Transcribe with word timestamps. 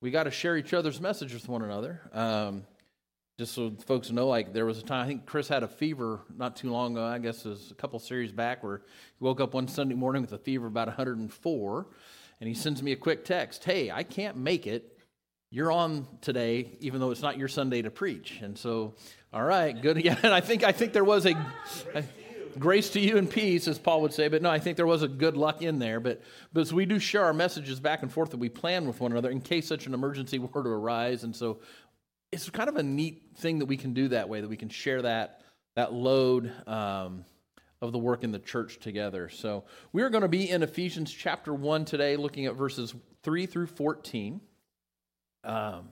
we 0.00 0.10
got 0.10 0.24
to 0.24 0.30
share 0.30 0.56
each 0.56 0.72
other's 0.72 1.00
message 1.00 1.34
with 1.34 1.48
one 1.48 1.62
another. 1.62 2.00
Um, 2.12 2.64
just 3.38 3.54
so 3.54 3.72
folks 3.86 4.10
know, 4.10 4.26
like 4.26 4.52
there 4.52 4.66
was 4.66 4.78
a 4.78 4.82
time 4.82 5.04
I 5.04 5.06
think 5.06 5.24
Chris 5.24 5.48
had 5.48 5.62
a 5.62 5.68
fever 5.68 6.20
not 6.36 6.56
too 6.56 6.70
long 6.70 6.92
ago. 6.92 7.04
I 7.04 7.18
guess 7.18 7.46
it 7.46 7.48
was 7.48 7.70
a 7.70 7.74
couple 7.74 7.98
series 8.00 8.32
back 8.32 8.64
where 8.64 8.78
he 9.18 9.24
woke 9.24 9.40
up 9.40 9.54
one 9.54 9.68
Sunday 9.68 9.94
morning 9.94 10.22
with 10.22 10.32
a 10.32 10.38
fever 10.38 10.66
about 10.66 10.88
104, 10.88 11.86
and 12.40 12.48
he 12.48 12.54
sends 12.54 12.82
me 12.82 12.92
a 12.92 12.96
quick 12.96 13.24
text, 13.24 13.62
"Hey, 13.62 13.92
I 13.92 14.02
can't 14.02 14.36
make 14.36 14.66
it. 14.66 14.98
You're 15.50 15.70
on 15.70 16.06
today, 16.20 16.76
even 16.80 17.00
though 17.00 17.12
it's 17.12 17.22
not 17.22 17.38
your 17.38 17.46
Sunday 17.46 17.82
to 17.82 17.90
preach." 17.90 18.40
And 18.42 18.58
so, 18.58 18.94
all 19.32 19.44
right, 19.44 19.80
good. 19.80 20.04
Yeah, 20.04 20.18
and 20.24 20.34
I 20.34 20.40
think 20.40 20.64
I 20.64 20.72
think 20.72 20.92
there 20.92 21.04
was 21.04 21.24
a. 21.24 21.34
I, 21.94 22.04
grace 22.58 22.90
to 22.90 23.00
you 23.00 23.16
and 23.16 23.30
peace, 23.30 23.66
as 23.68 23.78
Paul 23.78 24.02
would 24.02 24.12
say. 24.12 24.28
But 24.28 24.42
no, 24.42 24.50
I 24.50 24.58
think 24.58 24.76
there 24.76 24.86
was 24.86 25.02
a 25.02 25.08
good 25.08 25.36
luck 25.36 25.62
in 25.62 25.78
there. 25.78 26.00
But, 26.00 26.22
but 26.52 26.60
as 26.60 26.72
we 26.72 26.86
do 26.86 26.98
share 26.98 27.24
our 27.24 27.32
messages 27.32 27.80
back 27.80 28.02
and 28.02 28.12
forth 28.12 28.30
that 28.30 28.38
we 28.38 28.48
plan 28.48 28.86
with 28.86 29.00
one 29.00 29.12
another 29.12 29.30
in 29.30 29.40
case 29.40 29.66
such 29.66 29.86
an 29.86 29.94
emergency 29.94 30.38
were 30.38 30.62
to 30.62 30.68
arise. 30.68 31.24
And 31.24 31.34
so 31.34 31.60
it's 32.30 32.48
kind 32.50 32.68
of 32.68 32.76
a 32.76 32.82
neat 32.82 33.22
thing 33.36 33.58
that 33.60 33.66
we 33.66 33.76
can 33.76 33.94
do 33.94 34.08
that 34.08 34.28
way, 34.28 34.40
that 34.40 34.48
we 34.48 34.56
can 34.56 34.68
share 34.68 35.02
that, 35.02 35.42
that 35.76 35.92
load 35.92 36.52
um, 36.66 37.24
of 37.80 37.92
the 37.92 37.98
work 37.98 38.24
in 38.24 38.32
the 38.32 38.38
church 38.38 38.78
together. 38.78 39.28
So 39.28 39.64
we 39.92 40.02
are 40.02 40.10
going 40.10 40.22
to 40.22 40.28
be 40.28 40.50
in 40.50 40.62
Ephesians 40.62 41.12
chapter 41.12 41.54
1 41.54 41.84
today, 41.84 42.16
looking 42.16 42.46
at 42.46 42.54
verses 42.54 42.94
3 43.22 43.46
through 43.46 43.66
14. 43.66 44.40
Um, 45.44 45.88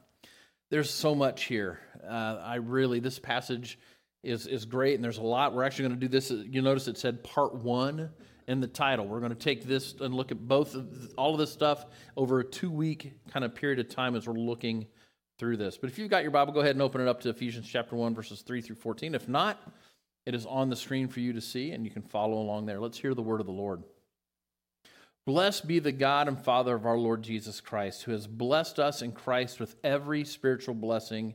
there's 0.70 0.90
so 0.90 1.14
much 1.14 1.44
here. 1.44 1.78
Uh, 2.04 2.40
I 2.42 2.56
really, 2.56 3.00
this 3.00 3.18
passage 3.18 3.78
is, 4.26 4.46
is 4.46 4.64
great, 4.64 4.96
and 4.96 5.04
there's 5.04 5.18
a 5.18 5.22
lot. 5.22 5.54
We're 5.54 5.64
actually 5.64 5.88
going 5.88 6.00
to 6.00 6.06
do 6.06 6.08
this. 6.08 6.30
You 6.30 6.60
notice 6.60 6.88
it 6.88 6.98
said 6.98 7.22
part 7.22 7.54
one 7.54 8.10
in 8.48 8.60
the 8.60 8.66
title. 8.66 9.06
We're 9.06 9.20
going 9.20 9.34
to 9.34 9.38
take 9.38 9.64
this 9.64 9.94
and 10.00 10.14
look 10.14 10.30
at 10.30 10.46
both 10.46 10.74
of, 10.74 11.12
all 11.16 11.32
of 11.32 11.38
this 11.38 11.52
stuff 11.52 11.86
over 12.16 12.40
a 12.40 12.44
two 12.44 12.70
week 12.70 13.12
kind 13.30 13.44
of 13.44 13.54
period 13.54 13.78
of 13.78 13.88
time 13.88 14.14
as 14.16 14.26
we're 14.26 14.34
looking 14.34 14.86
through 15.38 15.56
this. 15.56 15.76
But 15.78 15.90
if 15.90 15.98
you've 15.98 16.10
got 16.10 16.22
your 16.22 16.32
Bible, 16.32 16.52
go 16.52 16.60
ahead 16.60 16.74
and 16.74 16.82
open 16.82 17.00
it 17.00 17.08
up 17.08 17.20
to 17.22 17.28
Ephesians 17.28 17.68
chapter 17.68 17.94
1, 17.94 18.14
verses 18.14 18.42
3 18.42 18.60
through 18.60 18.76
14. 18.76 19.14
If 19.14 19.28
not, 19.28 19.60
it 20.24 20.34
is 20.34 20.46
on 20.46 20.70
the 20.70 20.76
screen 20.76 21.08
for 21.08 21.20
you 21.20 21.32
to 21.32 21.40
see, 21.40 21.70
and 21.70 21.84
you 21.84 21.90
can 21.90 22.02
follow 22.02 22.38
along 22.38 22.66
there. 22.66 22.80
Let's 22.80 22.98
hear 22.98 23.14
the 23.14 23.22
word 23.22 23.40
of 23.40 23.46
the 23.46 23.52
Lord. 23.52 23.82
Blessed 25.26 25.66
be 25.66 25.78
the 25.80 25.92
God 25.92 26.28
and 26.28 26.38
Father 26.38 26.74
of 26.74 26.86
our 26.86 26.96
Lord 26.96 27.22
Jesus 27.22 27.60
Christ, 27.60 28.04
who 28.04 28.12
has 28.12 28.26
blessed 28.26 28.78
us 28.78 29.02
in 29.02 29.12
Christ 29.12 29.58
with 29.60 29.76
every 29.82 30.24
spiritual 30.24 30.74
blessing 30.74 31.34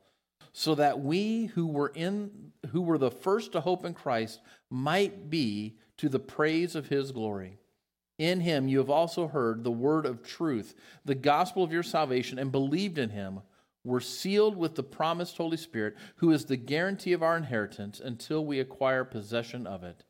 so 0.53 0.75
that 0.75 0.99
we 0.99 1.45
who 1.47 1.67
were 1.67 1.91
in 1.95 2.51
who 2.71 2.81
were 2.81 2.97
the 2.97 3.11
first 3.11 3.51
to 3.53 3.61
hope 3.61 3.85
in 3.85 3.93
Christ 3.93 4.39
might 4.69 5.29
be 5.29 5.77
to 5.97 6.09
the 6.09 6.19
praise 6.19 6.75
of 6.75 6.87
his 6.87 7.11
glory. 7.11 7.57
In 8.17 8.41
him 8.41 8.67
you 8.67 8.77
have 8.77 8.89
also 8.89 9.27
heard 9.27 9.63
the 9.63 9.71
word 9.71 10.05
of 10.05 10.23
truth, 10.23 10.75
the 11.05 11.15
gospel 11.15 11.63
of 11.63 11.71
your 11.71 11.83
salvation, 11.83 12.37
and 12.37 12.51
believed 12.51 12.97
in 12.97 13.09
him, 13.09 13.41
were 13.83 13.99
sealed 13.99 14.55
with 14.55 14.75
the 14.75 14.83
promised 14.83 15.37
Holy 15.37 15.57
Spirit, 15.57 15.95
who 16.17 16.31
is 16.31 16.45
the 16.45 16.57
guarantee 16.57 17.13
of 17.13 17.23
our 17.23 17.35
inheritance 17.35 17.99
until 17.99 18.45
we 18.45 18.59
acquire 18.59 19.03
possession 19.03 19.65
of 19.65 19.83
it, 19.83 20.03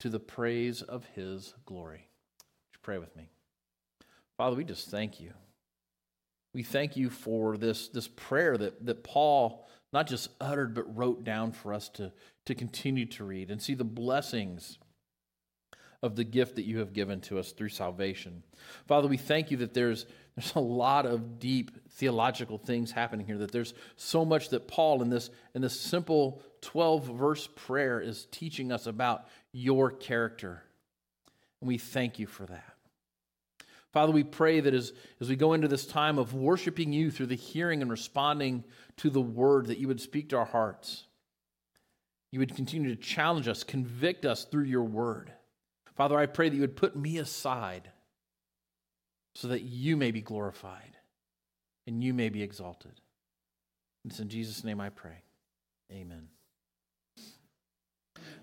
to 0.00 0.08
the 0.08 0.18
praise 0.18 0.82
of 0.82 1.04
his 1.14 1.54
glory. 1.64 2.08
Would 2.40 2.74
you 2.74 2.80
pray 2.82 2.98
with 2.98 3.14
me? 3.14 3.30
Father, 4.36 4.56
we 4.56 4.64
just 4.64 4.90
thank 4.90 5.20
you 5.20 5.32
we 6.54 6.62
thank 6.62 6.96
you 6.96 7.10
for 7.10 7.56
this, 7.56 7.88
this 7.88 8.08
prayer 8.08 8.56
that, 8.56 8.84
that 8.86 9.04
Paul 9.04 9.66
not 9.92 10.06
just 10.06 10.28
uttered, 10.40 10.74
but 10.74 10.96
wrote 10.96 11.24
down 11.24 11.52
for 11.52 11.72
us 11.72 11.88
to, 11.90 12.12
to 12.46 12.54
continue 12.54 13.06
to 13.06 13.24
read 13.24 13.50
and 13.50 13.60
see 13.60 13.74
the 13.74 13.84
blessings 13.84 14.78
of 16.02 16.14
the 16.14 16.24
gift 16.24 16.56
that 16.56 16.64
you 16.64 16.78
have 16.78 16.92
given 16.92 17.20
to 17.20 17.38
us 17.38 17.52
through 17.52 17.70
salvation. 17.70 18.42
Father, 18.86 19.08
we 19.08 19.16
thank 19.16 19.50
you 19.50 19.56
that 19.58 19.74
there's, 19.74 20.06
there's 20.36 20.54
a 20.54 20.60
lot 20.60 21.06
of 21.06 21.38
deep 21.40 21.72
theological 21.90 22.58
things 22.58 22.92
happening 22.92 23.26
here, 23.26 23.38
that 23.38 23.50
there's 23.50 23.74
so 23.96 24.24
much 24.24 24.50
that 24.50 24.68
Paul 24.68 25.02
in 25.02 25.10
this, 25.10 25.30
in 25.54 25.62
this 25.62 25.78
simple 25.78 26.42
12 26.60 27.04
verse 27.04 27.48
prayer 27.56 28.00
is 28.00 28.26
teaching 28.30 28.70
us 28.70 28.86
about 28.86 29.26
your 29.52 29.90
character. 29.90 30.62
And 31.60 31.68
we 31.68 31.78
thank 31.78 32.18
you 32.18 32.26
for 32.26 32.46
that. 32.46 32.77
Father, 33.92 34.12
we 34.12 34.24
pray 34.24 34.60
that 34.60 34.74
as, 34.74 34.92
as 35.20 35.28
we 35.28 35.36
go 35.36 35.54
into 35.54 35.68
this 35.68 35.86
time 35.86 36.18
of 36.18 36.34
worshiping 36.34 36.92
you 36.92 37.10
through 37.10 37.26
the 37.26 37.34
hearing 37.34 37.80
and 37.80 37.90
responding 37.90 38.64
to 38.98 39.08
the 39.08 39.20
word, 39.20 39.66
that 39.66 39.78
you 39.78 39.88
would 39.88 40.00
speak 40.00 40.28
to 40.30 40.36
our 40.36 40.44
hearts. 40.44 41.04
You 42.30 42.40
would 42.40 42.54
continue 42.54 42.94
to 42.94 43.00
challenge 43.00 43.48
us, 43.48 43.64
convict 43.64 44.26
us 44.26 44.44
through 44.44 44.64
your 44.64 44.84
word. 44.84 45.32
Father, 45.96 46.18
I 46.18 46.26
pray 46.26 46.48
that 46.48 46.54
you 46.54 46.60
would 46.60 46.76
put 46.76 46.94
me 46.94 47.18
aside 47.18 47.90
so 49.34 49.48
that 49.48 49.62
you 49.62 49.96
may 49.96 50.10
be 50.10 50.20
glorified 50.20 50.96
and 51.86 52.04
you 52.04 52.12
may 52.12 52.28
be 52.28 52.42
exalted. 52.42 52.92
And 54.04 54.12
It's 54.12 54.20
in 54.20 54.28
Jesus' 54.28 54.64
name 54.64 54.80
I 54.80 54.90
pray. 54.90 55.22
Amen. 55.90 56.28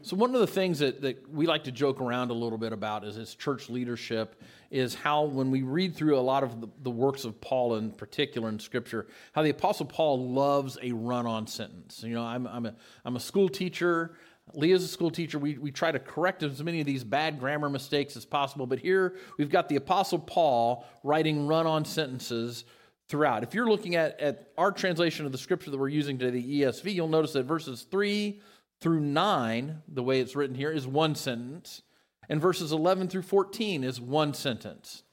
So, 0.02 0.16
one 0.16 0.34
of 0.36 0.42
the 0.42 0.48
things 0.48 0.80
that, 0.80 1.02
that 1.02 1.30
we 1.32 1.48
like 1.48 1.64
to 1.66 1.72
joke 1.72 2.00
around 2.00 2.32
a 2.32 2.34
little 2.34 2.58
bit 2.58 2.74
about 2.74 3.04
is 3.04 3.18
as 3.18 3.34
church 3.36 3.70
leadership 3.70 4.42
is 4.72 4.94
how, 4.94 5.24
when 5.24 5.52
we 5.52 5.64
read 5.64 5.96
through 5.96 6.18
a 6.18 6.22
lot 6.22 6.44
of 6.44 6.62
the, 6.62 6.68
the 6.84 6.92
works 6.92 7.26
of 7.26 7.40
Paul 7.42 7.76
in 7.76 7.92
particular 7.92 8.50
in 8.50 8.60
Scripture, 8.60 9.08
how 9.34 9.42
the 9.42 9.50
Apostle 9.50 9.86
Paul 9.86 10.30
loves 10.32 10.78
a 10.82 10.92
run 10.92 11.26
on 11.26 11.48
sentence. 11.48 12.04
You 12.04 12.14
know, 12.14 12.24
I'm, 12.24 12.46
I'm, 12.48 12.66
a, 12.66 12.76
I'm 13.04 13.16
a 13.16 13.20
school 13.20 13.50
teacher. 13.50 14.16
Leah's 14.54 14.84
a 14.84 14.88
school 14.88 15.10
teacher. 15.10 15.40
We, 15.40 15.58
we 15.58 15.72
try 15.72 15.92
to 15.92 16.00
correct 16.00 16.44
as 16.44 16.64
many 16.64 16.80
of 16.80 16.86
these 16.86 17.04
bad 17.04 17.40
grammar 17.40 17.70
mistakes 17.70 18.16
as 18.16 18.26
possible. 18.26 18.68
But 18.68 18.80
here 18.80 19.16
we've 19.38 19.50
got 19.50 19.70
the 19.70 19.76
Apostle 19.76 20.20
Paul 20.20 20.86
writing 21.04 21.48
run 21.48 21.66
on 21.66 21.86
sentences 21.86 22.66
throughout. 23.08 23.44
If 23.44 23.54
you're 23.54 23.70
looking 23.70 23.96
at, 23.96 24.20
at 24.20 24.52
our 24.58 24.72
translation 24.72 25.26
of 25.26 25.32
the 25.32 25.38
scripture 25.38 25.72
that 25.72 25.78
we're 25.78 25.90
using 25.90 26.18
today, 26.18 26.42
the 26.42 26.62
ESV, 26.62 26.94
you'll 26.94 27.08
notice 27.08 27.34
that 27.34 27.44
verses 27.44 27.86
3 27.90 28.42
through 28.82 29.00
9, 29.00 29.82
the 29.88 30.04
way 30.04 30.20
it's 30.20 30.36
written 30.36 30.56
here, 30.56 30.72
is 30.72 30.88
one 30.88 31.16
sentence, 31.16 31.82
and 32.30 32.42
verses 32.42 32.72
11 32.72 33.08
through 33.08 33.22
14 33.24 33.84
is 33.84 34.02
one 34.02 34.34
sentence. 34.34 35.04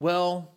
Well, 0.00 0.54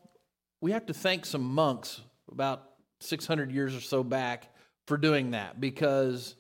we 0.62 0.72
have 0.72 0.86
to 0.88 0.94
thank 0.94 1.26
some 1.26 1.44
monks 1.44 2.02
about 2.32 2.64
600 3.02 3.52
years 3.52 3.76
or 3.76 3.82
so 3.82 4.04
back 4.04 4.50
for 4.88 4.98
doing 4.98 5.32
that 5.32 5.60
because 5.60 6.36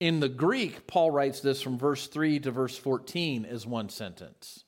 in 0.00 0.20
the 0.20 0.28
Greek, 0.28 0.86
Paul 0.86 1.10
writes 1.10 1.40
this 1.40 1.60
from 1.60 1.78
verse 1.78 2.06
3 2.06 2.40
to 2.40 2.50
verse 2.50 2.78
14 2.78 3.44
as 3.44 3.66
one 3.66 3.88
sentence. 3.88 4.64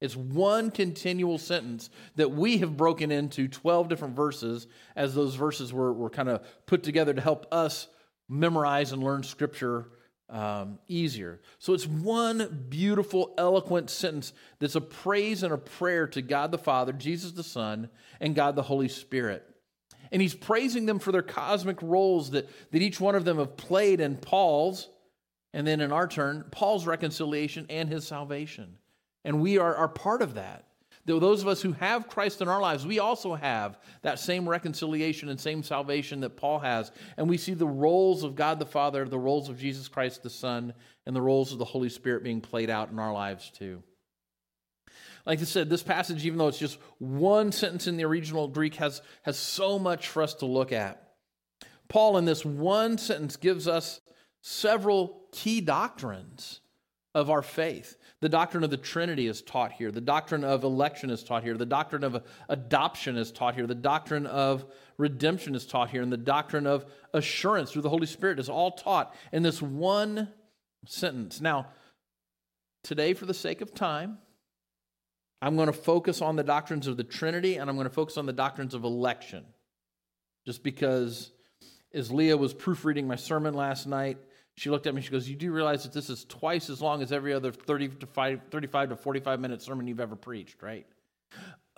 It's 0.00 0.16
one 0.16 0.70
continual 0.70 1.38
sentence 1.38 1.88
that 2.16 2.30
we 2.30 2.58
have 2.58 2.76
broken 2.76 3.10
into 3.10 3.48
12 3.48 3.88
different 3.88 4.14
verses 4.14 4.66
as 4.94 5.14
those 5.14 5.34
verses 5.34 5.72
were, 5.72 5.92
were 5.92 6.10
kind 6.10 6.28
of 6.28 6.46
put 6.66 6.82
together 6.82 7.14
to 7.14 7.20
help 7.20 7.46
us 7.50 7.88
memorize 8.28 8.92
and 8.92 9.02
learn 9.02 9.22
scripture 9.22 9.88
um, 10.28 10.78
easier. 10.88 11.40
So 11.58 11.72
it's 11.72 11.86
one 11.86 12.66
beautiful, 12.68 13.32
eloquent 13.38 13.90
sentence 13.90 14.32
that's 14.58 14.74
a 14.74 14.80
praise 14.80 15.42
and 15.42 15.52
a 15.52 15.58
prayer 15.58 16.06
to 16.08 16.22
God 16.22 16.50
the 16.50 16.58
Father, 16.58 16.92
Jesus 16.92 17.32
the 17.32 17.44
Son, 17.44 17.88
and 18.20 18.34
God 18.34 18.56
the 18.56 18.62
Holy 18.62 18.88
Spirit. 18.88 19.44
And 20.12 20.22
he's 20.22 20.34
praising 20.34 20.86
them 20.86 20.98
for 20.98 21.12
their 21.12 21.22
cosmic 21.22 21.80
roles 21.82 22.30
that, 22.30 22.48
that 22.72 22.82
each 22.82 23.00
one 23.00 23.14
of 23.14 23.24
them 23.24 23.38
have 23.38 23.56
played 23.56 24.00
in 24.00 24.16
Paul's, 24.16 24.88
and 25.52 25.66
then 25.66 25.80
in 25.80 25.92
our 25.92 26.06
turn, 26.06 26.44
Paul's 26.50 26.86
reconciliation 26.86 27.66
and 27.70 27.88
his 27.88 28.06
salvation. 28.06 28.78
And 29.24 29.40
we 29.40 29.58
are, 29.58 29.74
are 29.74 29.88
part 29.88 30.22
of 30.22 30.34
that. 30.34 30.64
Those 31.06 31.40
of 31.40 31.48
us 31.48 31.62
who 31.62 31.72
have 31.72 32.08
Christ 32.08 32.42
in 32.42 32.48
our 32.48 32.60
lives, 32.60 32.84
we 32.84 32.98
also 32.98 33.34
have 33.34 33.78
that 34.02 34.18
same 34.18 34.48
reconciliation 34.48 35.28
and 35.28 35.40
same 35.40 35.62
salvation 35.62 36.20
that 36.20 36.36
Paul 36.36 36.58
has. 36.58 36.90
And 37.16 37.28
we 37.28 37.38
see 37.38 37.54
the 37.54 37.66
roles 37.66 38.24
of 38.24 38.34
God 38.34 38.58
the 38.58 38.66
Father, 38.66 39.08
the 39.08 39.18
roles 39.18 39.48
of 39.48 39.58
Jesus 39.58 39.86
Christ 39.86 40.24
the 40.24 40.30
Son, 40.30 40.74
and 41.06 41.14
the 41.14 41.22
roles 41.22 41.52
of 41.52 41.58
the 41.58 41.64
Holy 41.64 41.88
Spirit 41.88 42.24
being 42.24 42.40
played 42.40 42.70
out 42.70 42.90
in 42.90 42.98
our 42.98 43.12
lives 43.12 43.50
too. 43.50 43.82
Like 45.24 45.40
I 45.40 45.44
said, 45.44 45.68
this 45.68 45.82
passage, 45.82 46.24
even 46.24 46.38
though 46.38 46.48
it's 46.48 46.58
just 46.58 46.78
one 46.98 47.50
sentence 47.50 47.86
in 47.86 47.96
the 47.96 48.04
original 48.04 48.48
Greek, 48.48 48.76
has, 48.76 49.02
has 49.22 49.38
so 49.38 49.78
much 49.78 50.08
for 50.08 50.22
us 50.22 50.34
to 50.34 50.46
look 50.46 50.72
at. 50.72 51.02
Paul, 51.88 52.16
in 52.16 52.24
this 52.24 52.44
one 52.44 52.98
sentence, 52.98 53.36
gives 53.36 53.68
us 53.68 54.00
several 54.40 55.22
key 55.32 55.60
doctrines 55.60 56.60
of 57.14 57.30
our 57.30 57.42
faith. 57.42 57.96
The 58.22 58.28
doctrine 58.30 58.64
of 58.64 58.70
the 58.70 58.78
Trinity 58.78 59.26
is 59.26 59.42
taught 59.42 59.72
here. 59.72 59.90
The 59.90 60.00
doctrine 60.00 60.42
of 60.42 60.64
election 60.64 61.10
is 61.10 61.22
taught 61.22 61.42
here. 61.42 61.56
The 61.56 61.66
doctrine 61.66 62.02
of 62.02 62.22
adoption 62.48 63.16
is 63.16 63.30
taught 63.30 63.54
here. 63.54 63.66
The 63.66 63.74
doctrine 63.74 64.26
of 64.26 64.64
redemption 64.96 65.54
is 65.54 65.66
taught 65.66 65.90
here. 65.90 66.00
And 66.00 66.10
the 66.10 66.16
doctrine 66.16 66.66
of 66.66 66.86
assurance 67.12 67.72
through 67.72 67.82
the 67.82 67.90
Holy 67.90 68.06
Spirit 68.06 68.38
is 68.38 68.48
all 68.48 68.70
taught 68.70 69.14
in 69.32 69.42
this 69.42 69.60
one 69.60 70.32
sentence. 70.86 71.42
Now, 71.42 71.66
today, 72.82 73.12
for 73.12 73.26
the 73.26 73.34
sake 73.34 73.60
of 73.60 73.74
time, 73.74 74.16
I'm 75.42 75.56
going 75.56 75.66
to 75.66 75.74
focus 75.74 76.22
on 76.22 76.36
the 76.36 76.42
doctrines 76.42 76.86
of 76.86 76.96
the 76.96 77.04
Trinity 77.04 77.56
and 77.56 77.68
I'm 77.68 77.76
going 77.76 77.88
to 77.88 77.94
focus 77.94 78.16
on 78.16 78.24
the 78.24 78.32
doctrines 78.32 78.72
of 78.72 78.84
election. 78.84 79.44
Just 80.46 80.62
because, 80.62 81.32
as 81.92 82.10
Leah 82.10 82.38
was 82.38 82.54
proofreading 82.54 83.06
my 83.06 83.16
sermon 83.16 83.52
last 83.52 83.86
night, 83.86 84.16
she 84.56 84.70
looked 84.70 84.86
at 84.86 84.94
me 84.94 84.98
and 84.98 85.04
she 85.04 85.10
goes, 85.10 85.28
You 85.28 85.36
do 85.36 85.52
realize 85.52 85.82
that 85.84 85.92
this 85.92 86.10
is 86.10 86.24
twice 86.24 86.70
as 86.70 86.80
long 86.80 87.02
as 87.02 87.12
every 87.12 87.32
other 87.32 87.52
30 87.52 87.88
to 87.88 88.06
5, 88.06 88.40
35 88.50 88.88
to 88.90 88.96
45 88.96 89.40
minute 89.40 89.62
sermon 89.62 89.86
you've 89.86 90.00
ever 90.00 90.16
preached, 90.16 90.62
right? 90.62 90.86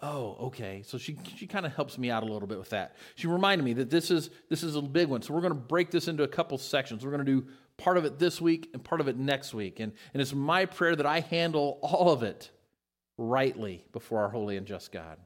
Oh, 0.00 0.36
okay. 0.40 0.82
So 0.86 0.96
she 0.96 1.18
she 1.36 1.46
kind 1.46 1.66
of 1.66 1.74
helps 1.74 1.98
me 1.98 2.10
out 2.10 2.22
a 2.22 2.26
little 2.26 2.46
bit 2.46 2.58
with 2.58 2.70
that. 2.70 2.94
She 3.16 3.26
reminded 3.26 3.64
me 3.64 3.72
that 3.74 3.90
this 3.90 4.10
is 4.10 4.30
this 4.48 4.62
is 4.62 4.76
a 4.76 4.82
big 4.82 5.08
one. 5.08 5.22
So 5.22 5.34
we're 5.34 5.40
going 5.40 5.54
to 5.54 5.58
break 5.58 5.90
this 5.90 6.06
into 6.06 6.22
a 6.22 6.28
couple 6.28 6.56
sections. 6.58 7.04
We're 7.04 7.10
going 7.10 7.26
to 7.26 7.32
do 7.40 7.46
part 7.78 7.96
of 7.96 8.04
it 8.04 8.18
this 8.18 8.40
week 8.40 8.68
and 8.74 8.84
part 8.84 9.00
of 9.00 9.08
it 9.08 9.16
next 9.16 9.54
week. 9.54 9.80
And, 9.80 9.92
and 10.12 10.20
it's 10.20 10.34
my 10.34 10.66
prayer 10.66 10.94
that 10.94 11.06
I 11.06 11.20
handle 11.20 11.78
all 11.80 12.12
of 12.12 12.22
it 12.22 12.50
rightly 13.16 13.84
before 13.92 14.20
our 14.20 14.28
holy 14.28 14.56
and 14.56 14.66
just 14.66 14.92
God. 14.92 15.16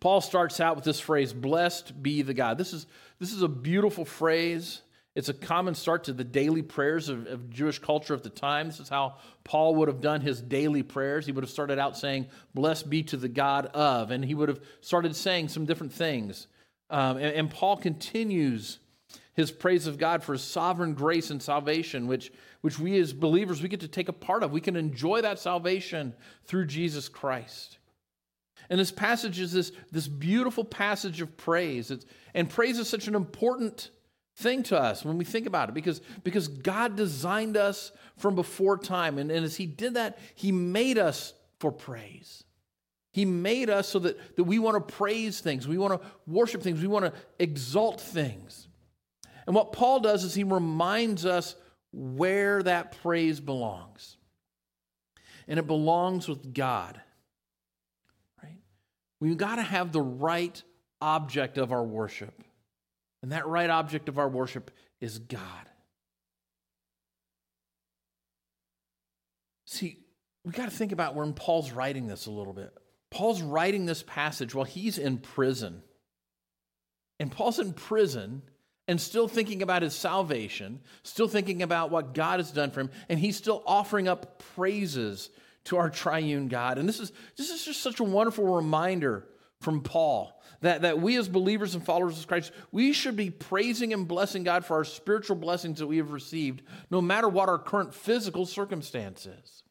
Paul 0.00 0.20
starts 0.20 0.60
out 0.60 0.76
with 0.76 0.84
this 0.84 1.00
phrase, 1.00 1.32
blessed 1.32 2.02
be 2.02 2.20
the 2.20 2.34
God. 2.34 2.58
This 2.58 2.74
is, 2.74 2.86
this 3.18 3.32
is 3.32 3.40
a 3.40 3.48
beautiful 3.48 4.04
phrase. 4.04 4.82
It's 5.16 5.30
a 5.30 5.34
common 5.34 5.74
start 5.74 6.04
to 6.04 6.12
the 6.12 6.24
daily 6.24 6.60
prayers 6.60 7.08
of, 7.08 7.26
of, 7.26 7.48
Jewish 7.48 7.78
culture 7.78 8.12
of 8.12 8.22
the 8.22 8.28
time. 8.28 8.66
This 8.66 8.80
is 8.80 8.90
how 8.90 9.16
Paul 9.44 9.76
would 9.76 9.88
have 9.88 10.02
done 10.02 10.20
his 10.20 10.42
daily 10.42 10.82
prayers. 10.82 11.24
He 11.24 11.32
would 11.32 11.42
have 11.42 11.50
started 11.50 11.78
out 11.78 11.96
saying, 11.96 12.26
Blessed 12.52 12.90
be 12.90 13.02
to 13.04 13.16
the 13.16 13.28
God 13.28 13.64
of, 13.66 14.10
and 14.10 14.22
he 14.22 14.34
would 14.34 14.50
have 14.50 14.60
started 14.82 15.16
saying 15.16 15.48
some 15.48 15.64
different 15.64 15.94
things. 15.94 16.48
Um, 16.90 17.16
and, 17.16 17.34
and 17.34 17.50
Paul 17.50 17.78
continues 17.78 18.78
his 19.32 19.50
praise 19.50 19.86
of 19.86 19.96
God 19.96 20.22
for 20.22 20.34
his 20.34 20.42
sovereign 20.42 20.92
grace 20.92 21.30
and 21.30 21.42
salvation, 21.42 22.06
which, 22.08 22.30
which 22.60 22.78
we 22.78 22.98
as 22.98 23.14
believers 23.14 23.62
we 23.62 23.70
get 23.70 23.80
to 23.80 23.88
take 23.88 24.10
a 24.10 24.12
part 24.12 24.42
of. 24.42 24.52
We 24.52 24.60
can 24.60 24.76
enjoy 24.76 25.22
that 25.22 25.38
salvation 25.38 26.12
through 26.44 26.66
Jesus 26.66 27.08
Christ. 27.08 27.78
And 28.68 28.78
this 28.78 28.92
passage 28.92 29.40
is 29.40 29.50
this, 29.50 29.72
this 29.90 30.08
beautiful 30.08 30.64
passage 30.64 31.22
of 31.22 31.38
praise. 31.38 31.90
It's, 31.90 32.04
and 32.34 32.50
praise 32.50 32.78
is 32.78 32.88
such 32.88 33.08
an 33.08 33.14
important 33.14 33.90
thing 34.36 34.62
to 34.64 34.78
us 34.78 35.04
when 35.04 35.18
we 35.18 35.24
think 35.24 35.46
about 35.46 35.68
it 35.68 35.74
because, 35.74 36.00
because 36.22 36.48
God 36.48 36.96
designed 36.96 37.56
us 37.56 37.92
from 38.18 38.34
before 38.34 38.76
time. 38.76 39.18
And, 39.18 39.30
and 39.30 39.44
as 39.44 39.56
He 39.56 39.66
did 39.66 39.94
that, 39.94 40.18
He 40.34 40.52
made 40.52 40.98
us 40.98 41.32
for 41.58 41.72
praise. 41.72 42.44
He 43.12 43.24
made 43.24 43.70
us 43.70 43.88
so 43.88 43.98
that, 44.00 44.36
that 44.36 44.44
we 44.44 44.58
want 44.58 44.76
to 44.76 44.94
praise 44.94 45.40
things, 45.40 45.66
we 45.66 45.78
want 45.78 46.00
to 46.00 46.06
worship 46.26 46.62
things, 46.62 46.80
we 46.82 46.86
want 46.86 47.06
to 47.06 47.12
exalt 47.38 48.00
things. 48.00 48.68
And 49.46 49.54
what 49.54 49.72
Paul 49.72 50.00
does 50.00 50.24
is 50.24 50.34
he 50.34 50.44
reminds 50.44 51.24
us 51.24 51.54
where 51.92 52.62
that 52.62 53.00
praise 53.02 53.40
belongs. 53.40 54.16
And 55.48 55.58
it 55.58 55.66
belongs 55.66 56.28
with 56.28 56.52
God. 56.52 57.00
Right? 58.42 58.58
We've 59.20 59.38
got 59.38 59.56
to 59.56 59.62
have 59.62 59.92
the 59.92 60.02
right 60.02 60.60
object 61.00 61.56
of 61.56 61.72
our 61.72 61.84
worship. 61.84 62.42
And 63.22 63.32
that 63.32 63.46
right 63.46 63.70
object 63.70 64.08
of 64.08 64.18
our 64.18 64.28
worship 64.28 64.70
is 65.00 65.18
God. 65.18 65.40
See, 69.64 69.98
we 70.44 70.52
got 70.52 70.70
to 70.70 70.76
think 70.76 70.92
about 70.92 71.14
when 71.14 71.32
Paul's 71.32 71.72
writing 71.72 72.06
this 72.06 72.26
a 72.26 72.30
little 72.30 72.52
bit. 72.52 72.72
Paul's 73.10 73.42
writing 73.42 73.86
this 73.86 74.02
passage 74.02 74.54
while 74.54 74.64
he's 74.64 74.98
in 74.98 75.18
prison. 75.18 75.82
And 77.18 77.32
Paul's 77.32 77.58
in 77.58 77.72
prison 77.72 78.42
and 78.88 79.00
still 79.00 79.26
thinking 79.26 79.62
about 79.62 79.82
his 79.82 79.94
salvation, 79.94 80.80
still 81.02 81.26
thinking 81.26 81.62
about 81.62 81.90
what 81.90 82.14
God 82.14 82.38
has 82.38 82.52
done 82.52 82.70
for 82.70 82.80
him, 82.80 82.90
and 83.08 83.18
he's 83.18 83.36
still 83.36 83.62
offering 83.66 84.06
up 84.06 84.42
praises 84.54 85.30
to 85.64 85.76
our 85.78 85.90
triune 85.90 86.46
God. 86.48 86.78
And 86.78 86.88
this 86.88 87.00
is, 87.00 87.12
this 87.36 87.50
is 87.50 87.64
just 87.64 87.82
such 87.82 87.98
a 87.98 88.04
wonderful 88.04 88.44
reminder 88.44 89.26
from 89.60 89.80
Paul 89.80 90.40
that, 90.60 90.82
that 90.82 91.00
we 91.00 91.16
as 91.16 91.28
believers 91.28 91.74
and 91.74 91.84
followers 91.84 92.18
of 92.18 92.26
Christ, 92.26 92.52
we 92.72 92.92
should 92.92 93.16
be 93.16 93.30
praising 93.30 93.92
and 93.92 94.08
blessing 94.08 94.42
God 94.42 94.64
for 94.64 94.76
our 94.76 94.84
spiritual 94.84 95.36
blessings 95.36 95.78
that 95.78 95.86
we 95.86 95.98
have 95.98 96.12
received, 96.12 96.62
no 96.90 97.00
matter 97.00 97.28
what 97.28 97.48
our 97.48 97.58
current 97.58 97.94
physical 97.94 98.46
circumstances. 98.46 99.62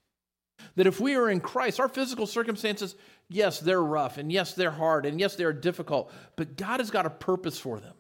That 0.76 0.88
if 0.88 1.00
we 1.00 1.16
are 1.16 1.30
in 1.30 1.40
Christ, 1.40 1.80
our 1.80 1.90
physical 1.90 2.28
circumstances, 2.28 2.96
yes, 3.30 3.60
they're 3.60 3.84
rough, 3.84 4.18
and 4.18 4.32
yes, 4.32 4.54
they're 4.54 4.72
hard, 4.72 5.06
and 5.06 5.20
yes, 5.20 5.36
they're 5.36 5.54
difficult, 5.54 6.12
but 6.36 6.56
God 6.56 6.80
has 6.80 6.92
got 6.92 7.06
a 7.06 7.10
purpose 7.10 7.60
for 7.60 7.80
them 7.80 7.94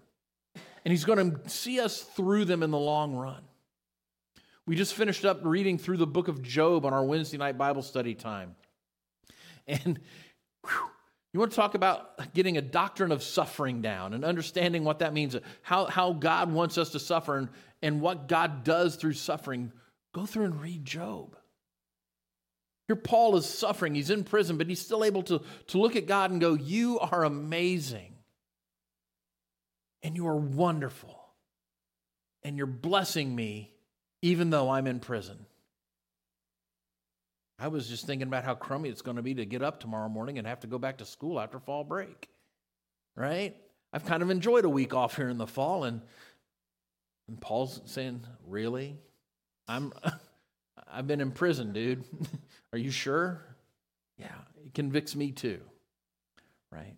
and 0.85 0.91
He's 0.91 1.03
going 1.03 1.31
to 1.31 1.49
see 1.49 1.79
us 1.79 2.01
through 2.01 2.45
them 2.45 2.63
in 2.63 2.71
the 2.71 2.77
long 2.77 3.15
run. 3.15 3.41
We 4.67 4.75
just 4.75 4.93
finished 4.93 5.25
up 5.25 5.39
reading 5.43 5.77
through 5.77 5.97
the 5.97 6.07
book 6.07 6.27
of 6.27 6.41
Job 6.41 6.85
on 6.85 6.93
our 6.93 7.03
Wednesday 7.03 7.37
night 7.37 7.57
Bible 7.57 7.81
study 7.81 8.13
time. 8.13 8.55
And 9.67 9.99
whew, 10.63 10.91
you 11.35 11.39
want 11.39 11.51
to 11.51 11.57
talk 11.57 11.75
about 11.75 12.33
getting 12.33 12.55
a 12.55 12.61
doctrine 12.61 13.11
of 13.11 13.21
suffering 13.21 13.81
down 13.81 14.13
and 14.13 14.23
understanding 14.23 14.85
what 14.85 14.99
that 14.99 15.11
means, 15.11 15.35
how, 15.63 15.83
how 15.83 16.13
God 16.13 16.49
wants 16.49 16.77
us 16.77 16.91
to 16.91 16.99
suffer 16.99 17.37
and, 17.37 17.49
and 17.81 17.99
what 17.99 18.29
God 18.29 18.63
does 18.63 18.95
through 18.95 19.15
suffering. 19.15 19.73
Go 20.13 20.25
through 20.25 20.45
and 20.45 20.61
read 20.61 20.85
Job. 20.85 21.35
Here, 22.87 22.95
Paul 22.95 23.35
is 23.35 23.45
suffering. 23.45 23.95
He's 23.95 24.11
in 24.11 24.23
prison, 24.23 24.57
but 24.57 24.67
he's 24.67 24.79
still 24.79 25.03
able 25.03 25.23
to, 25.23 25.41
to 25.67 25.77
look 25.77 25.97
at 25.97 26.07
God 26.07 26.31
and 26.31 26.39
go, 26.39 26.53
You 26.53 26.99
are 26.99 27.25
amazing 27.25 28.13
and 30.03 30.15
you 30.15 30.25
are 30.27 30.37
wonderful. 30.37 31.19
And 32.43 32.55
you're 32.55 32.65
blessing 32.65 33.35
me 33.35 33.73
even 34.21 34.51
though 34.51 34.69
I'm 34.69 34.87
in 34.87 35.01
prison. 35.01 35.45
I 37.57 37.69
was 37.69 37.87
just 37.87 38.05
thinking 38.05 38.27
about 38.27 38.43
how 38.43 38.53
crummy 38.53 38.89
it's 38.89 39.01
going 39.01 39.17
to 39.17 39.23
be 39.23 39.33
to 39.35 39.45
get 39.45 39.61
up 39.61 39.79
tomorrow 39.79 40.09
morning 40.09 40.37
and 40.37 40.47
have 40.47 40.59
to 40.61 40.67
go 40.67 40.77
back 40.77 40.97
to 40.97 41.05
school 41.05 41.39
after 41.39 41.59
fall 41.59 41.83
break. 41.83 42.29
Right? 43.15 43.55
I've 43.93 44.05
kind 44.05 44.21
of 44.21 44.29
enjoyed 44.29 44.65
a 44.65 44.69
week 44.69 44.93
off 44.93 45.15
here 45.15 45.29
in 45.29 45.37
the 45.37 45.47
fall 45.47 45.85
and 45.85 46.01
and 47.27 47.41
Paul's 47.41 47.81
saying, 47.85 48.21
"Really? 48.45 48.97
I'm 49.67 49.93
I've 50.91 51.07
been 51.07 51.21
in 51.21 51.31
prison, 51.31 51.73
dude. 51.73 52.03
Are 52.73 52.77
you 52.77 52.91
sure?" 52.91 53.41
Yeah, 54.17 54.35
it 54.63 54.73
convicts 54.73 55.15
me 55.15 55.31
too. 55.31 55.61
Right? 56.71 56.97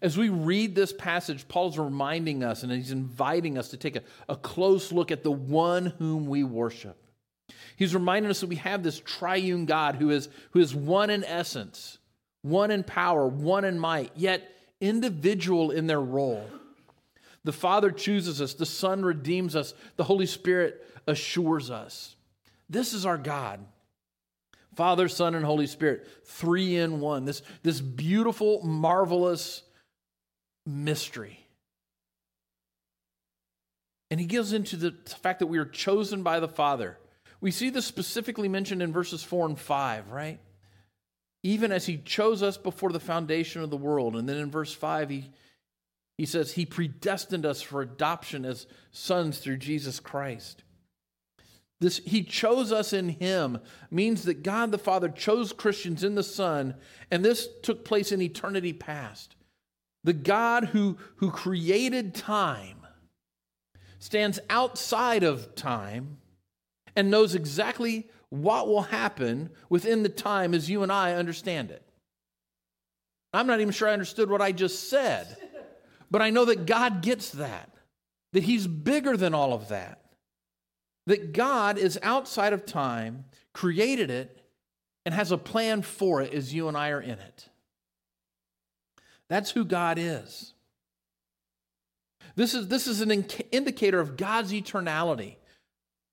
As 0.00 0.18
we 0.18 0.28
read 0.28 0.74
this 0.74 0.92
passage, 0.92 1.48
Paul's 1.48 1.78
reminding 1.78 2.44
us 2.44 2.62
and 2.62 2.70
he's 2.70 2.90
inviting 2.90 3.56
us 3.56 3.70
to 3.70 3.76
take 3.76 3.96
a, 3.96 4.02
a 4.28 4.36
close 4.36 4.92
look 4.92 5.10
at 5.10 5.22
the 5.22 5.30
one 5.30 5.86
whom 5.98 6.26
we 6.26 6.44
worship. 6.44 7.03
He's 7.76 7.94
reminding 7.94 8.30
us 8.30 8.40
that 8.40 8.48
we 8.48 8.56
have 8.56 8.82
this 8.82 9.00
triune 9.00 9.66
God 9.66 9.96
who 9.96 10.10
is, 10.10 10.28
who 10.50 10.60
is 10.60 10.74
one 10.74 11.10
in 11.10 11.24
essence, 11.24 11.98
one 12.42 12.70
in 12.70 12.84
power, 12.84 13.26
one 13.26 13.64
in 13.64 13.78
might, 13.78 14.12
yet 14.16 14.50
individual 14.80 15.70
in 15.70 15.86
their 15.86 16.00
role. 16.00 16.46
The 17.44 17.52
Father 17.52 17.90
chooses 17.90 18.40
us, 18.40 18.54
the 18.54 18.66
Son 18.66 19.04
redeems 19.04 19.54
us, 19.54 19.74
the 19.96 20.04
Holy 20.04 20.26
Spirit 20.26 20.86
assures 21.06 21.70
us. 21.70 22.16
This 22.68 22.94
is 22.94 23.04
our 23.04 23.18
God. 23.18 23.64
Father, 24.74 25.08
Son, 25.08 25.34
and 25.34 25.44
Holy 25.44 25.66
Spirit, 25.66 26.06
three 26.24 26.76
in 26.76 27.00
one. 27.00 27.24
This, 27.24 27.42
this 27.62 27.80
beautiful, 27.80 28.62
marvelous 28.64 29.62
mystery. 30.66 31.38
And 34.10 34.20
he 34.20 34.26
gives 34.26 34.52
into 34.52 34.76
the 34.76 34.92
fact 35.22 35.40
that 35.40 35.46
we 35.46 35.58
are 35.58 35.64
chosen 35.64 36.22
by 36.22 36.40
the 36.40 36.48
Father. 36.48 36.98
We 37.44 37.50
see 37.50 37.68
this 37.68 37.84
specifically 37.84 38.48
mentioned 38.48 38.80
in 38.80 38.90
verses 38.90 39.22
4 39.22 39.44
and 39.44 39.58
5, 39.58 40.10
right? 40.10 40.40
Even 41.42 41.72
as 41.72 41.84
he 41.84 41.98
chose 41.98 42.42
us 42.42 42.56
before 42.56 42.90
the 42.90 42.98
foundation 42.98 43.60
of 43.60 43.68
the 43.68 43.76
world. 43.76 44.16
And 44.16 44.26
then 44.26 44.38
in 44.38 44.50
verse 44.50 44.72
5, 44.72 45.10
he, 45.10 45.30
he 46.16 46.24
says, 46.24 46.52
He 46.52 46.64
predestined 46.64 47.44
us 47.44 47.60
for 47.60 47.82
adoption 47.82 48.46
as 48.46 48.66
sons 48.92 49.40
through 49.40 49.58
Jesus 49.58 50.00
Christ. 50.00 50.64
This 51.82 51.98
he 52.06 52.22
chose 52.22 52.72
us 52.72 52.94
in 52.94 53.10
him 53.10 53.58
means 53.90 54.22
that 54.22 54.42
God 54.42 54.70
the 54.70 54.78
Father 54.78 55.10
chose 55.10 55.52
Christians 55.52 56.02
in 56.02 56.14
the 56.14 56.22
Son, 56.22 56.76
and 57.10 57.22
this 57.22 57.46
took 57.62 57.84
place 57.84 58.10
in 58.10 58.22
eternity 58.22 58.72
past. 58.72 59.36
The 60.02 60.14
God 60.14 60.68
who, 60.68 60.96
who 61.16 61.30
created 61.30 62.14
time 62.14 62.86
stands 63.98 64.40
outside 64.48 65.24
of 65.24 65.54
time 65.54 66.16
and 66.96 67.10
knows 67.10 67.34
exactly 67.34 68.08
what 68.30 68.66
will 68.66 68.82
happen 68.82 69.50
within 69.68 70.02
the 70.02 70.08
time 70.08 70.54
as 70.54 70.68
you 70.68 70.82
and 70.82 70.90
I 70.92 71.14
understand 71.14 71.70
it. 71.70 71.82
I'm 73.32 73.46
not 73.46 73.60
even 73.60 73.72
sure 73.72 73.88
I 73.88 73.92
understood 73.92 74.30
what 74.30 74.40
I 74.40 74.52
just 74.52 74.88
said, 74.88 75.36
but 76.10 76.22
I 76.22 76.30
know 76.30 76.44
that 76.44 76.66
God 76.66 77.02
gets 77.02 77.30
that, 77.30 77.70
that 78.32 78.44
He's 78.44 78.66
bigger 78.66 79.16
than 79.16 79.34
all 79.34 79.52
of 79.52 79.68
that, 79.68 80.00
that 81.06 81.32
God 81.32 81.78
is 81.78 81.98
outside 82.02 82.52
of 82.52 82.64
time, 82.64 83.24
created 83.52 84.10
it, 84.10 84.40
and 85.04 85.14
has 85.14 85.32
a 85.32 85.38
plan 85.38 85.82
for 85.82 86.22
it 86.22 86.32
as 86.32 86.54
you 86.54 86.68
and 86.68 86.76
I 86.76 86.90
are 86.90 87.00
in 87.00 87.18
it. 87.18 87.48
That's 89.28 89.50
who 89.50 89.64
God 89.64 89.98
is. 89.98 90.54
This 92.36 92.54
is, 92.54 92.68
this 92.68 92.86
is 92.86 93.00
an 93.00 93.10
indicator 93.52 94.00
of 94.00 94.16
God's 94.16 94.52
eternality, 94.52 95.36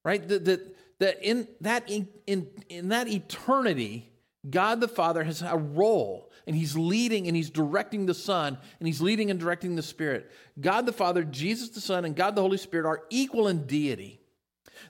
right? 0.03 0.27
That, 0.27 0.45
that, 0.45 0.75
that 0.99 1.23
in 1.23 1.47
that, 1.61 1.89
in, 1.89 2.07
in, 2.27 2.47
in 2.69 2.89
that 2.89 3.07
eternity, 3.07 4.11
God 4.49 4.81
the 4.81 4.87
Father 4.87 5.23
has 5.23 5.41
a 5.41 5.57
role 5.57 6.31
and 6.47 6.55
he's 6.55 6.75
leading 6.75 7.27
and 7.27 7.35
he's 7.35 7.49
directing 7.49 8.05
the 8.05 8.13
Son 8.13 8.57
and 8.79 8.87
he's 8.87 9.01
leading 9.01 9.29
and 9.29 9.39
directing 9.39 9.75
the 9.75 9.83
Spirit. 9.83 10.31
God 10.59 10.85
the 10.85 10.93
Father, 10.93 11.23
Jesus 11.23 11.69
the 11.69 11.81
Son, 11.81 12.05
and 12.05 12.15
God 12.15 12.35
the 12.35 12.41
Holy 12.41 12.57
Spirit 12.57 12.87
are 12.87 13.03
equal 13.09 13.47
in 13.47 13.67
deity. 13.67 14.19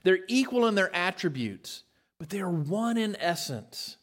They're 0.03 0.20
equal 0.27 0.68
in 0.68 0.75
their 0.75 0.94
attributes, 0.96 1.84
but 2.18 2.30
they 2.30 2.39
are 2.39 2.50
one 2.50 2.98
in 2.98 3.15
essence. 3.20 3.98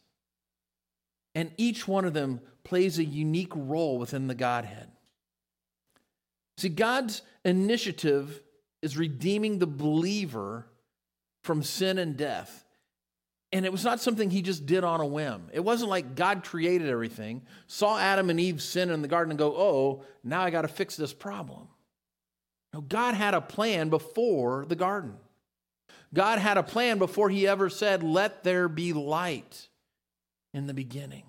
And 1.35 1.51
each 1.57 1.87
one 1.87 2.05
of 2.05 2.13
them 2.13 2.41
plays 2.63 2.99
a 2.99 3.03
unique 3.03 3.53
role 3.55 3.97
within 3.97 4.27
the 4.27 4.35
Godhead. 4.35 4.91
See, 6.57 6.69
God's 6.69 7.21
initiative 7.45 8.41
is 8.81 8.97
redeeming 8.97 9.59
the 9.59 9.67
believer 9.67 10.67
from 11.49 11.63
sin 11.63 11.97
and 11.97 12.15
death. 12.15 12.63
And 13.51 13.65
it 13.65 13.71
was 13.71 13.83
not 13.83 13.99
something 13.99 14.29
he 14.29 14.43
just 14.43 14.67
did 14.67 14.83
on 14.83 15.01
a 15.01 15.05
whim. 15.07 15.49
It 15.51 15.61
wasn't 15.61 15.89
like 15.89 16.13
God 16.13 16.43
created 16.43 16.87
everything, 16.87 17.41
saw 17.65 17.97
Adam 17.97 18.29
and 18.29 18.39
Eve 18.39 18.61
sin 18.61 18.91
in 18.91 19.01
the 19.01 19.07
garden 19.07 19.31
and 19.31 19.39
go, 19.39 19.55
oh, 19.57 20.03
now 20.23 20.43
I 20.43 20.51
got 20.51 20.61
to 20.61 20.67
fix 20.67 20.95
this 20.95 21.11
problem. 21.11 21.67
No, 22.71 22.81
God 22.81 23.15
had 23.15 23.33
a 23.33 23.41
plan 23.41 23.89
before 23.89 24.67
the 24.67 24.75
garden. 24.75 25.15
God 26.13 26.37
had 26.37 26.59
a 26.59 26.61
plan 26.61 26.99
before 26.99 27.31
he 27.31 27.47
ever 27.47 27.67
said, 27.67 28.03
let 28.03 28.43
there 28.43 28.69
be 28.69 28.93
light 28.93 29.69
in 30.53 30.67
the 30.67 30.75
beginning. 30.75 31.23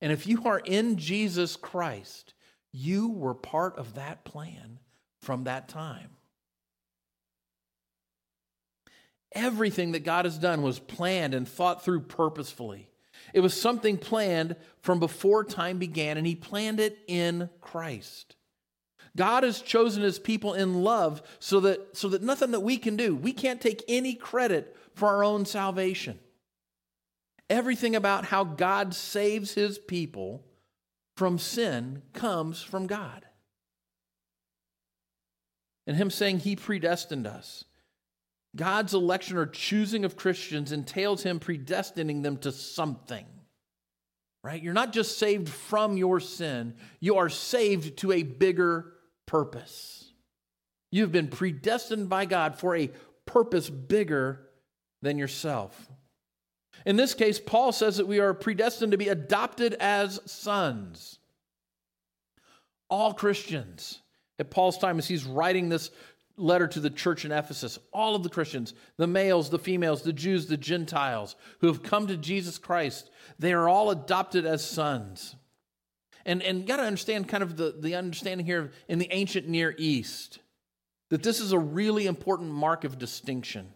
And 0.00 0.12
if 0.12 0.28
you 0.28 0.44
are 0.44 0.60
in 0.60 0.98
Jesus 0.98 1.56
Christ, 1.56 2.32
you 2.70 3.08
were 3.08 3.34
part 3.34 3.76
of 3.76 3.94
that 3.94 4.24
plan 4.24 4.78
from 5.20 5.42
that 5.44 5.68
time. 5.68 6.10
Everything 9.34 9.92
that 9.92 10.04
God 10.04 10.24
has 10.24 10.38
done 10.38 10.62
was 10.62 10.78
planned 10.78 11.34
and 11.34 11.48
thought 11.48 11.84
through 11.84 12.00
purposefully. 12.00 12.88
It 13.32 13.40
was 13.40 13.58
something 13.60 13.98
planned 13.98 14.56
from 14.80 15.00
before 15.00 15.44
time 15.44 15.78
began, 15.78 16.16
and 16.16 16.26
He 16.26 16.36
planned 16.36 16.78
it 16.78 16.98
in 17.08 17.50
Christ. 17.60 18.36
God 19.16 19.42
has 19.42 19.60
chosen 19.60 20.02
His 20.02 20.18
people 20.18 20.54
in 20.54 20.82
love 20.82 21.22
so 21.38 21.60
that, 21.60 21.96
so 21.96 22.08
that 22.08 22.22
nothing 22.22 22.52
that 22.52 22.60
we 22.60 22.76
can 22.76 22.96
do, 22.96 23.14
we 23.14 23.32
can't 23.32 23.60
take 23.60 23.82
any 23.88 24.14
credit 24.14 24.76
for 24.94 25.08
our 25.08 25.24
own 25.24 25.46
salvation. 25.46 26.18
Everything 27.50 27.94
about 27.94 28.26
how 28.26 28.44
God 28.44 28.94
saves 28.94 29.54
His 29.54 29.78
people 29.78 30.44
from 31.16 31.38
sin 31.38 32.02
comes 32.12 32.62
from 32.62 32.86
God. 32.86 33.24
And 35.86 35.96
Him 35.96 36.10
saying 36.10 36.40
He 36.40 36.56
predestined 36.56 37.26
us. 37.26 37.64
God's 38.56 38.94
election 38.94 39.36
or 39.36 39.46
choosing 39.46 40.04
of 40.04 40.16
Christians 40.16 40.72
entails 40.72 41.22
him 41.22 41.40
predestining 41.40 42.22
them 42.22 42.36
to 42.38 42.52
something. 42.52 43.26
Right? 44.42 44.62
You're 44.62 44.74
not 44.74 44.92
just 44.92 45.18
saved 45.18 45.48
from 45.48 45.96
your 45.96 46.20
sin, 46.20 46.74
you 47.00 47.16
are 47.16 47.28
saved 47.28 47.98
to 47.98 48.12
a 48.12 48.22
bigger 48.22 48.92
purpose. 49.26 50.12
You've 50.90 51.12
been 51.12 51.28
predestined 51.28 52.08
by 52.08 52.26
God 52.26 52.56
for 52.56 52.76
a 52.76 52.90
purpose 53.26 53.68
bigger 53.68 54.48
than 55.02 55.18
yourself. 55.18 55.88
In 56.86 56.96
this 56.96 57.14
case, 57.14 57.40
Paul 57.40 57.72
says 57.72 57.96
that 57.96 58.06
we 58.06 58.20
are 58.20 58.34
predestined 58.34 58.92
to 58.92 58.98
be 58.98 59.08
adopted 59.08 59.74
as 59.74 60.20
sons. 60.26 61.18
All 62.90 63.14
Christians 63.14 64.00
at 64.38 64.50
Paul's 64.50 64.78
time, 64.78 64.98
as 64.98 65.08
he's 65.08 65.24
writing 65.24 65.68
this 65.68 65.90
letter 66.36 66.66
to 66.66 66.80
the 66.80 66.90
church 66.90 67.24
in 67.24 67.32
Ephesus, 67.32 67.78
all 67.92 68.14
of 68.14 68.22
the 68.22 68.28
Christians, 68.28 68.74
the 68.96 69.06
males, 69.06 69.50
the 69.50 69.58
females, 69.58 70.02
the 70.02 70.12
Jews, 70.12 70.46
the 70.46 70.56
Gentiles 70.56 71.36
who 71.60 71.68
have 71.68 71.82
come 71.82 72.06
to 72.06 72.16
Jesus 72.16 72.58
Christ, 72.58 73.10
they 73.38 73.52
are 73.52 73.68
all 73.68 73.90
adopted 73.90 74.44
as 74.44 74.64
sons. 74.64 75.36
And, 76.26 76.42
and 76.42 76.66
got 76.66 76.78
to 76.78 76.84
understand 76.84 77.28
kind 77.28 77.42
of 77.42 77.56
the, 77.56 77.74
the 77.78 77.94
understanding 77.94 78.46
here 78.46 78.72
in 78.88 78.98
the 78.98 79.12
ancient 79.12 79.46
Near 79.46 79.74
East 79.76 80.38
that 81.10 81.22
this 81.22 81.38
is 81.38 81.52
a 81.52 81.58
really 81.58 82.06
important 82.06 82.50
mark 82.50 82.84
of 82.84 82.98
distinction. 82.98 83.68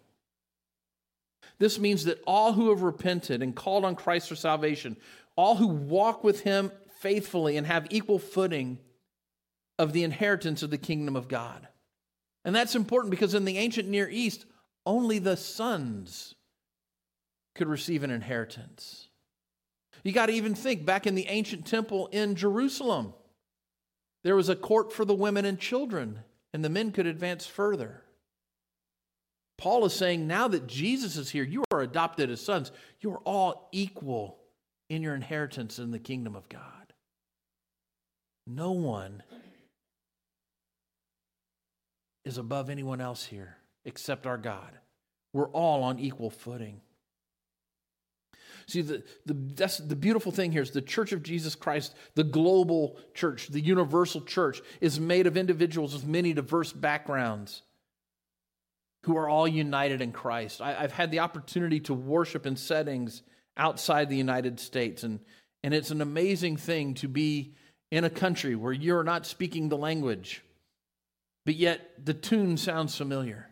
This 1.59 1.79
means 1.79 2.05
that 2.05 2.23
all 2.27 2.53
who 2.53 2.71
have 2.71 2.83
repented 2.83 3.43
and 3.43 3.55
called 3.55 3.85
on 3.85 3.97
Christ 3.97 4.29
for 4.29 4.37
salvation, 4.37 4.97
all 5.37 5.57
who 5.57 5.67
walk 5.67 6.25
with 6.25 6.41
him 6.41 6.73
faithfully 7.00 7.57
and 7.57 7.67
have 7.67 7.87
equal 7.91 8.19
footing 8.19 8.79
of 9.79 9.93
the 9.93 10.05
inheritance 10.05 10.62
of 10.62 10.71
the 10.71 10.79
kingdom 10.79 11.15
of 11.17 11.29
God. 11.29 11.69
And 12.45 12.54
that's 12.54 12.75
important 12.75 13.11
because 13.11 13.35
in 13.35 13.45
the 13.45 13.59
ancient 13.59 13.88
Near 13.88 14.09
East, 14.09 14.47
only 14.87 15.18
the 15.18 15.37
sons 15.37 16.35
could 17.54 17.68
receive 17.68 18.02
an 18.02 18.11
inheritance. 18.11 19.09
You 20.04 20.12
got 20.12 20.26
to 20.26 20.33
even 20.33 20.54
think 20.54 20.87
back 20.87 21.07
in 21.07 21.14
the 21.14 21.26
ancient 21.26 21.66
temple 21.66 22.07
in 22.12 22.37
Jerusalem, 22.37 23.12
there 24.25 24.37
was 24.37 24.49
a 24.49 24.57
court 24.57 24.92
for 24.92 25.04
the 25.04 25.14
women 25.14 25.45
and 25.45 25.59
children, 25.59 26.21
and 26.52 26.64
the 26.64 26.71
men 26.71 26.92
could 26.92 27.07
advance 27.07 27.47
further. 27.47 28.02
Paul 29.59 29.85
is 29.85 29.92
saying 29.92 30.26
now 30.26 30.49
that 30.49 30.68
Jesus 30.68 31.16
is 31.16 31.30
here, 31.30 31.42
you 31.42 31.64
are 31.73 31.80
adopted 31.80 32.30
as 32.30 32.40
sons. 32.40 32.71
You 33.00 33.11
are 33.12 33.23
all 33.25 33.68
equal 33.73 34.38
in 34.88 35.02
your 35.02 35.14
inheritance 35.14 35.78
in 35.78 35.90
the 35.90 35.99
kingdom 35.99 36.37
of 36.37 36.49
God. 36.49 36.95
No 38.47 38.71
one 38.73 39.23
is 42.28 42.38
above 42.38 42.70
anyone 42.70 43.00
else 43.00 43.25
here 43.25 43.56
except 43.85 44.26
our 44.26 44.38
God. 44.38 44.70
We're 45.32 45.49
all 45.50 45.82
on 45.82 45.99
equal 45.99 46.30
footing. 46.30 46.80
See, 48.66 48.82
the, 48.82 49.02
the, 49.25 49.35
that's 49.54 49.78
the 49.78 49.97
beautiful 49.97 50.30
thing 50.30 50.52
here 50.52 50.61
is 50.61 50.73
the 50.73 50.82
church 50.82 51.12
of 51.12 51.23
Jesus 51.23 51.54
Christ, 51.54 51.94
the 52.14 52.25
global 52.25 52.99
church, 53.14 53.49
the 53.49 53.61
universal 53.61 54.20
church, 54.20 54.61
is 54.82 55.00
made 55.00 55.26
of 55.26 55.38
individuals 55.38 55.94
with 55.94 56.06
many 56.06 56.35
diverse 56.35 56.70
backgrounds 56.70 57.62
who 59.04 59.16
are 59.16 59.28
all 59.28 59.49
united 59.49 60.02
in 60.02 60.12
Christ. 60.12 60.61
I, 60.61 60.82
have 60.82 60.92
had 60.92 61.11
the 61.11 61.20
opportunity 61.20 61.80
to 61.80 61.94
worship 61.94 62.44
in 62.44 62.56
settings 62.56 63.23
outside 63.56 64.11
the 64.11 64.16
United 64.16 64.61
States, 64.61 65.02
and, 65.02 65.20
and 65.64 65.73
it's 65.73 65.90
an 65.90 66.02
amazing 66.02 66.58
thing 66.58 66.92
to 66.94 67.08
be 67.08 67.54
in 67.90 68.04
a 68.04 68.11
country 68.11 68.54
where 68.54 68.73
you're 68.73 69.04
not 69.04 69.25
speaking 69.25 69.70
the 69.70 69.78
language 69.78 70.42
but 71.45 71.54
yet 71.54 72.04
the 72.04 72.14
tune 72.14 72.57
sounds 72.57 72.97
familiar. 72.97 73.49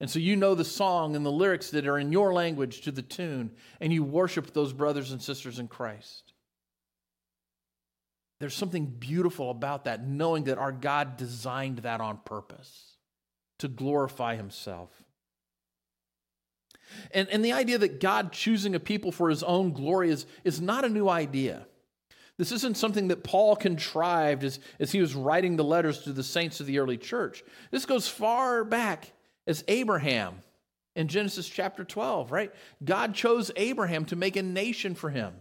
And 0.00 0.10
so 0.10 0.18
you 0.18 0.34
know 0.34 0.54
the 0.54 0.64
song 0.64 1.14
and 1.14 1.24
the 1.24 1.30
lyrics 1.30 1.70
that 1.70 1.86
are 1.86 1.98
in 1.98 2.10
your 2.10 2.32
language 2.32 2.80
to 2.82 2.90
the 2.90 3.02
tune, 3.02 3.52
and 3.80 3.92
you 3.92 4.02
worship 4.02 4.52
those 4.52 4.72
brothers 4.72 5.12
and 5.12 5.22
sisters 5.22 5.60
in 5.60 5.68
Christ. 5.68 6.32
There's 8.40 8.56
something 8.56 8.86
beautiful 8.86 9.52
about 9.52 9.84
that, 9.84 10.04
knowing 10.04 10.44
that 10.44 10.58
our 10.58 10.72
God 10.72 11.16
designed 11.16 11.78
that 11.78 12.00
on 12.00 12.18
purpose 12.24 12.96
to 13.60 13.68
glorify 13.68 14.34
Himself. 14.34 14.90
And, 17.12 17.28
and 17.28 17.44
the 17.44 17.52
idea 17.52 17.78
that 17.78 18.00
God 18.00 18.32
choosing 18.32 18.74
a 18.74 18.80
people 18.80 19.12
for 19.12 19.30
His 19.30 19.44
own 19.44 19.72
glory 19.72 20.10
is, 20.10 20.26
is 20.42 20.60
not 20.60 20.84
a 20.84 20.88
new 20.88 21.08
idea. 21.08 21.68
This 22.38 22.52
isn't 22.52 22.76
something 22.76 23.08
that 23.08 23.24
Paul 23.24 23.56
contrived 23.56 24.44
as, 24.44 24.58
as 24.80 24.90
he 24.90 25.00
was 25.00 25.14
writing 25.14 25.56
the 25.56 25.64
letters 25.64 26.02
to 26.02 26.12
the 26.12 26.22
saints 26.22 26.60
of 26.60 26.66
the 26.66 26.78
early 26.78 26.96
church. 26.96 27.44
This 27.70 27.86
goes 27.86 28.08
far 28.08 28.64
back 28.64 29.12
as 29.46 29.64
Abraham 29.68 30.36
in 30.96 31.08
Genesis 31.08 31.48
chapter 31.48 31.84
12, 31.84 32.32
right? 32.32 32.52
God 32.84 33.14
chose 33.14 33.50
Abraham 33.56 34.04
to 34.06 34.16
make 34.16 34.36
a 34.36 34.42
nation 34.42 34.94
for 34.94 35.10
him. 35.10 35.34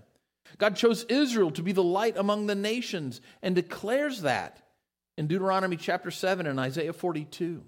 God 0.58 0.76
chose 0.76 1.06
Israel 1.06 1.52
to 1.52 1.64
be 1.64 1.72
the 1.72 1.84
light 1.84 2.18
among 2.18 2.48
the 2.48 2.56
nations 2.56 3.22
and 3.42 3.56
declares 3.56 4.22
that 4.22 4.62
in 5.18 5.28
Deuteronomy 5.28 5.78
chapter 5.78 6.12
7 6.12 6.46
and 6.46 6.60
Isaiah 6.60 6.94
42. 6.94 7.64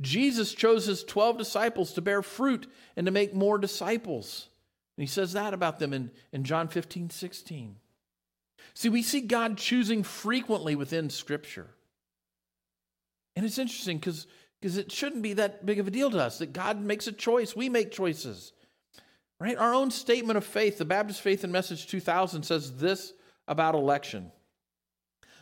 Jesus 0.00 0.52
chose 0.52 0.86
his 0.86 1.04
12 1.04 1.38
disciples 1.38 1.92
to 1.92 2.02
bear 2.02 2.22
fruit 2.22 2.70
and 2.96 3.06
to 3.06 3.12
make 3.12 3.34
more 3.34 3.56
disciples. 3.56 4.48
And 4.96 5.02
he 5.02 5.06
says 5.06 5.32
that 5.32 5.54
about 5.54 5.78
them 5.78 5.92
in, 5.92 6.10
in 6.32 6.44
John 6.44 6.68
15, 6.68 7.10
16. 7.10 7.76
See, 8.76 8.90
we 8.90 9.02
see 9.02 9.22
God 9.22 9.56
choosing 9.56 10.02
frequently 10.02 10.76
within 10.76 11.08
Scripture. 11.08 11.66
And 13.34 13.46
it's 13.46 13.56
interesting 13.56 13.96
because 13.96 14.26
because 14.60 14.76
it 14.76 14.92
shouldn't 14.92 15.22
be 15.22 15.34
that 15.34 15.64
big 15.64 15.78
of 15.78 15.88
a 15.88 15.90
deal 15.90 16.10
to 16.10 16.18
us 16.18 16.38
that 16.38 16.52
God 16.52 16.80
makes 16.80 17.06
a 17.06 17.12
choice. 17.12 17.56
We 17.56 17.70
make 17.70 17.90
choices. 17.90 18.52
Right? 19.40 19.56
Our 19.56 19.74
own 19.74 19.90
statement 19.90 20.36
of 20.36 20.44
faith, 20.44 20.78
the 20.78 20.84
Baptist 20.84 21.20
Faith 21.20 21.42
and 21.44 21.52
Message 21.52 21.86
2000, 21.86 22.42
says 22.42 22.76
this 22.76 23.14
about 23.48 23.74
election 23.74 24.30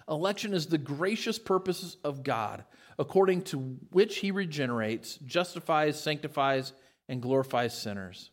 Election 0.08 0.54
is 0.54 0.66
the 0.66 0.78
gracious 0.78 1.38
purposes 1.38 1.96
of 2.04 2.22
God, 2.22 2.64
according 3.00 3.42
to 3.42 3.58
which 3.90 4.18
he 4.18 4.30
regenerates, 4.30 5.16
justifies, 5.24 6.00
sanctifies, 6.00 6.72
and 7.08 7.20
glorifies 7.20 7.76
sinners. 7.76 8.30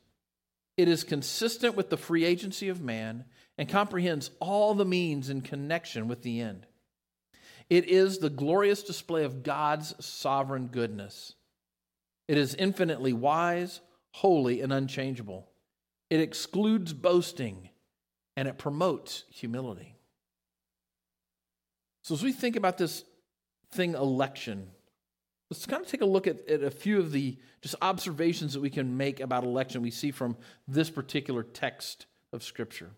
It 0.78 0.88
is 0.88 1.04
consistent 1.04 1.76
with 1.76 1.90
the 1.90 1.98
free 1.98 2.26
agency 2.26 2.70
of 2.70 2.82
man 2.82 3.26
and 3.58 3.70
comprehends 3.70 4.32
all 4.40 4.74
the 4.74 4.86
means 4.86 5.30
in 5.30 5.42
connection 5.42 6.08
with 6.08 6.24
the 6.24 6.42
end. 6.42 6.66
It 7.70 7.88
is 7.88 8.18
the 8.18 8.30
glorious 8.30 8.84
display 8.84 9.24
of 9.24 9.44
God's 9.44 9.94
sovereign 10.04 10.68
goodness. 10.68 11.34
It 12.28 12.38
is 12.38 12.56
infinitely 12.56 13.14
wise, 13.14 13.82
holy, 14.12 14.62
and 14.62 14.74
unchangeable. 14.74 15.50
It 16.10 16.20
excludes 16.20 16.94
boasting 16.94 17.70
and 18.36 18.48
it 18.48 18.58
promotes 18.58 19.26
humility. 19.30 19.96
So, 22.04 22.16
as 22.16 22.24
we 22.24 22.32
think 22.32 22.56
about 22.56 22.78
this 22.78 23.04
thing, 23.72 23.94
election, 23.94 24.72
let's 25.52 25.66
kind 25.66 25.84
of 25.84 25.88
take 25.90 26.02
a 26.02 26.06
look 26.06 26.28
at, 26.28 26.48
at 26.48 26.64
a 26.64 26.72
few 26.72 26.98
of 26.98 27.12
the 27.12 27.38
just 27.62 27.76
observations 27.82 28.54
that 28.54 28.62
we 28.62 28.70
can 28.70 28.96
make 28.96 29.20
about 29.20 29.44
election 29.44 29.82
we 29.82 29.92
see 29.92 30.10
from 30.10 30.38
this 30.66 30.90
particular 30.90 31.44
text 31.44 32.06
of 32.32 32.42
Scripture. 32.42 32.90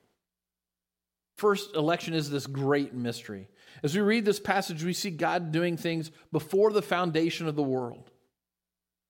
First, 1.35 1.75
election 1.75 2.13
is 2.13 2.29
this 2.29 2.45
great 2.45 2.93
mystery. 2.93 3.49
As 3.81 3.95
we 3.95 4.01
read 4.01 4.23
this 4.23 4.39
passage, 4.39 4.83
we 4.83 4.93
see 4.93 5.09
God 5.09 5.51
doing 5.51 5.77
things 5.77 6.11
before 6.31 6.71
the 6.71 6.83
foundation 6.83 7.47
of 7.47 7.55
the 7.55 7.63
world. 7.63 8.11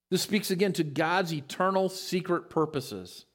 This 0.10 0.22
speaks 0.22 0.50
again 0.50 0.72
to 0.74 0.86
God's 0.86 1.34
eternal 1.34 1.90
secret 1.90 2.50
purposes. 2.50 3.26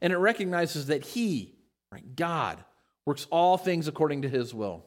And 0.00 0.14
it 0.14 0.16
recognizes 0.16 0.86
that 0.86 1.04
He, 1.04 1.58
right, 1.92 2.16
God, 2.16 2.64
works 3.04 3.26
all 3.30 3.58
things 3.58 3.86
according 3.86 4.22
to 4.22 4.30
His 4.30 4.54
will. 4.54 4.86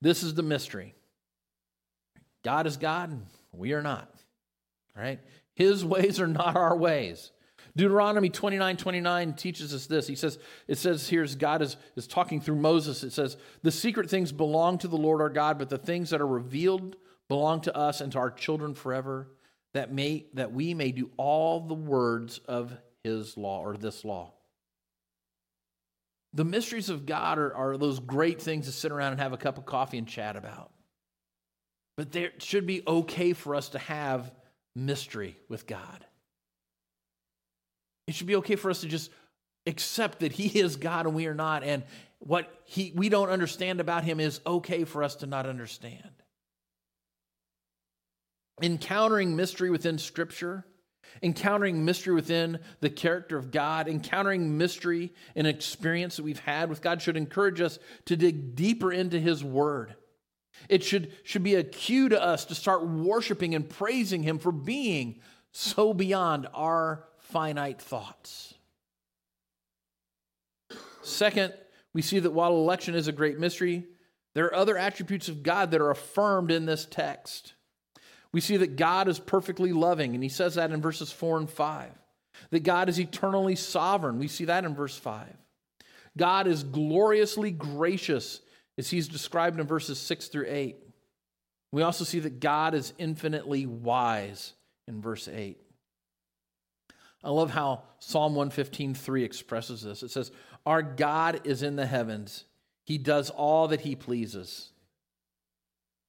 This 0.00 0.22
is 0.22 0.34
the 0.34 0.44
mystery. 0.44 0.94
God 2.44 2.68
is 2.68 2.76
God, 2.76 3.20
we 3.58 3.72
are 3.72 3.82
not. 3.82 4.12
Right? 4.96 5.20
His 5.54 5.84
ways 5.84 6.20
are 6.20 6.26
not 6.26 6.56
our 6.56 6.76
ways. 6.76 7.32
Deuteronomy 7.76 8.28
29 8.28 8.76
29 8.76 9.34
teaches 9.34 9.72
us 9.72 9.86
this. 9.86 10.06
He 10.06 10.16
says, 10.16 10.38
it 10.66 10.78
says 10.78 11.08
here 11.08 11.26
God 11.38 11.62
is, 11.62 11.76
is 11.94 12.06
talking 12.06 12.40
through 12.40 12.56
Moses, 12.56 13.04
it 13.04 13.12
says, 13.12 13.36
The 13.62 13.70
secret 13.70 14.10
things 14.10 14.32
belong 14.32 14.78
to 14.78 14.88
the 14.88 14.96
Lord 14.96 15.20
our 15.20 15.30
God, 15.30 15.58
but 15.58 15.68
the 15.68 15.78
things 15.78 16.10
that 16.10 16.20
are 16.20 16.26
revealed 16.26 16.96
belong 17.28 17.60
to 17.62 17.76
us 17.76 18.00
and 18.00 18.10
to 18.12 18.18
our 18.18 18.30
children 18.30 18.74
forever, 18.74 19.28
that 19.74 19.92
may 19.92 20.26
that 20.34 20.52
we 20.52 20.74
may 20.74 20.90
do 20.90 21.10
all 21.16 21.60
the 21.60 21.74
words 21.74 22.38
of 22.48 22.76
his 23.04 23.36
law 23.36 23.60
or 23.60 23.76
this 23.76 24.04
law. 24.04 24.32
The 26.32 26.44
mysteries 26.44 26.90
of 26.90 27.06
God 27.06 27.38
are, 27.38 27.54
are 27.54 27.76
those 27.76 28.00
great 28.00 28.42
things 28.42 28.66
to 28.66 28.72
sit 28.72 28.92
around 28.92 29.12
and 29.12 29.20
have 29.20 29.32
a 29.32 29.38
cup 29.38 29.56
of 29.56 29.66
coffee 29.66 29.98
and 29.98 30.06
chat 30.06 30.36
about. 30.36 30.72
But 31.98 32.12
there 32.12 32.30
should 32.38 32.64
be 32.64 32.84
okay 32.86 33.32
for 33.32 33.56
us 33.56 33.70
to 33.70 33.78
have 33.80 34.30
mystery 34.76 35.36
with 35.48 35.66
God. 35.66 36.06
It 38.06 38.14
should 38.14 38.28
be 38.28 38.36
okay 38.36 38.54
for 38.54 38.70
us 38.70 38.82
to 38.82 38.86
just 38.86 39.10
accept 39.66 40.20
that 40.20 40.30
He 40.30 40.60
is 40.60 40.76
God 40.76 41.06
and 41.06 41.14
we 41.16 41.26
are 41.26 41.34
not, 41.34 41.64
and 41.64 41.82
what 42.20 42.62
he, 42.66 42.92
we 42.94 43.08
don't 43.08 43.30
understand 43.30 43.80
about 43.80 44.04
Him 44.04 44.20
is 44.20 44.40
okay 44.46 44.84
for 44.84 45.02
us 45.02 45.16
to 45.16 45.26
not 45.26 45.46
understand. 45.46 46.08
Encountering 48.62 49.34
mystery 49.34 49.68
within 49.68 49.98
Scripture 49.98 50.64
encountering 51.22 51.84
mystery 51.84 52.14
within 52.14 52.60
the 52.80 52.90
character 52.90 53.36
of 53.36 53.50
God, 53.50 53.88
encountering 53.88 54.56
mystery 54.56 55.12
and 55.34 55.46
experience 55.46 56.16
that 56.16 56.22
we've 56.22 56.38
had 56.38 56.68
with 56.68 56.82
God 56.82 57.02
should 57.02 57.16
encourage 57.16 57.60
us 57.60 57.78
to 58.04 58.16
dig 58.16 58.54
deeper 58.54 58.92
into 58.92 59.18
His 59.18 59.42
Word. 59.42 59.96
It 60.68 60.82
should, 60.82 61.12
should 61.22 61.42
be 61.42 61.54
a 61.54 61.64
cue 61.64 62.08
to 62.08 62.22
us 62.22 62.44
to 62.46 62.54
start 62.54 62.86
worshiping 62.86 63.54
and 63.54 63.68
praising 63.68 64.22
Him 64.22 64.38
for 64.38 64.52
being 64.52 65.20
so 65.52 65.94
beyond 65.94 66.46
our 66.54 67.04
finite 67.18 67.80
thoughts. 67.80 68.54
Second, 71.02 71.54
we 71.92 72.02
see 72.02 72.18
that 72.18 72.32
while 72.32 72.52
election 72.52 72.94
is 72.94 73.08
a 73.08 73.12
great 73.12 73.38
mystery, 73.38 73.84
there 74.34 74.44
are 74.46 74.54
other 74.54 74.76
attributes 74.76 75.28
of 75.28 75.42
God 75.42 75.70
that 75.70 75.80
are 75.80 75.90
affirmed 75.90 76.50
in 76.50 76.66
this 76.66 76.84
text. 76.84 77.54
We 78.30 78.40
see 78.40 78.58
that 78.58 78.76
God 78.76 79.08
is 79.08 79.18
perfectly 79.18 79.72
loving, 79.72 80.14
and 80.14 80.22
he 80.22 80.28
says 80.28 80.56
that 80.56 80.70
in 80.70 80.82
verses 80.82 81.10
4 81.10 81.38
and 81.38 81.50
5. 81.50 81.90
That 82.50 82.62
God 82.62 82.88
is 82.88 83.00
eternally 83.00 83.56
sovereign. 83.56 84.18
We 84.18 84.28
see 84.28 84.44
that 84.44 84.64
in 84.64 84.74
verse 84.74 84.96
5. 84.96 85.26
God 86.16 86.46
is 86.46 86.62
gloriously 86.62 87.50
gracious, 87.50 88.40
as 88.78 88.88
he's 88.88 89.08
described 89.08 89.58
in 89.60 89.66
verses 89.66 89.98
6 89.98 90.28
through 90.28 90.46
8. 90.48 90.76
We 91.72 91.82
also 91.82 92.04
see 92.04 92.20
that 92.20 92.40
God 92.40 92.74
is 92.74 92.94
infinitely 92.96 93.66
wise 93.66 94.54
in 94.86 95.02
verse 95.02 95.28
8. 95.28 95.58
I 97.22 97.30
love 97.30 97.50
how 97.50 97.82
Psalm 97.98 98.34
115:3 98.34 99.24
expresses 99.24 99.82
this. 99.82 100.04
It 100.04 100.10
says, 100.10 100.30
"Our 100.64 100.82
God 100.82 101.44
is 101.44 101.62
in 101.62 101.74
the 101.74 101.84
heavens. 101.84 102.44
He 102.84 102.96
does 102.96 103.28
all 103.28 103.68
that 103.68 103.80
he 103.80 103.96
pleases." 103.96 104.70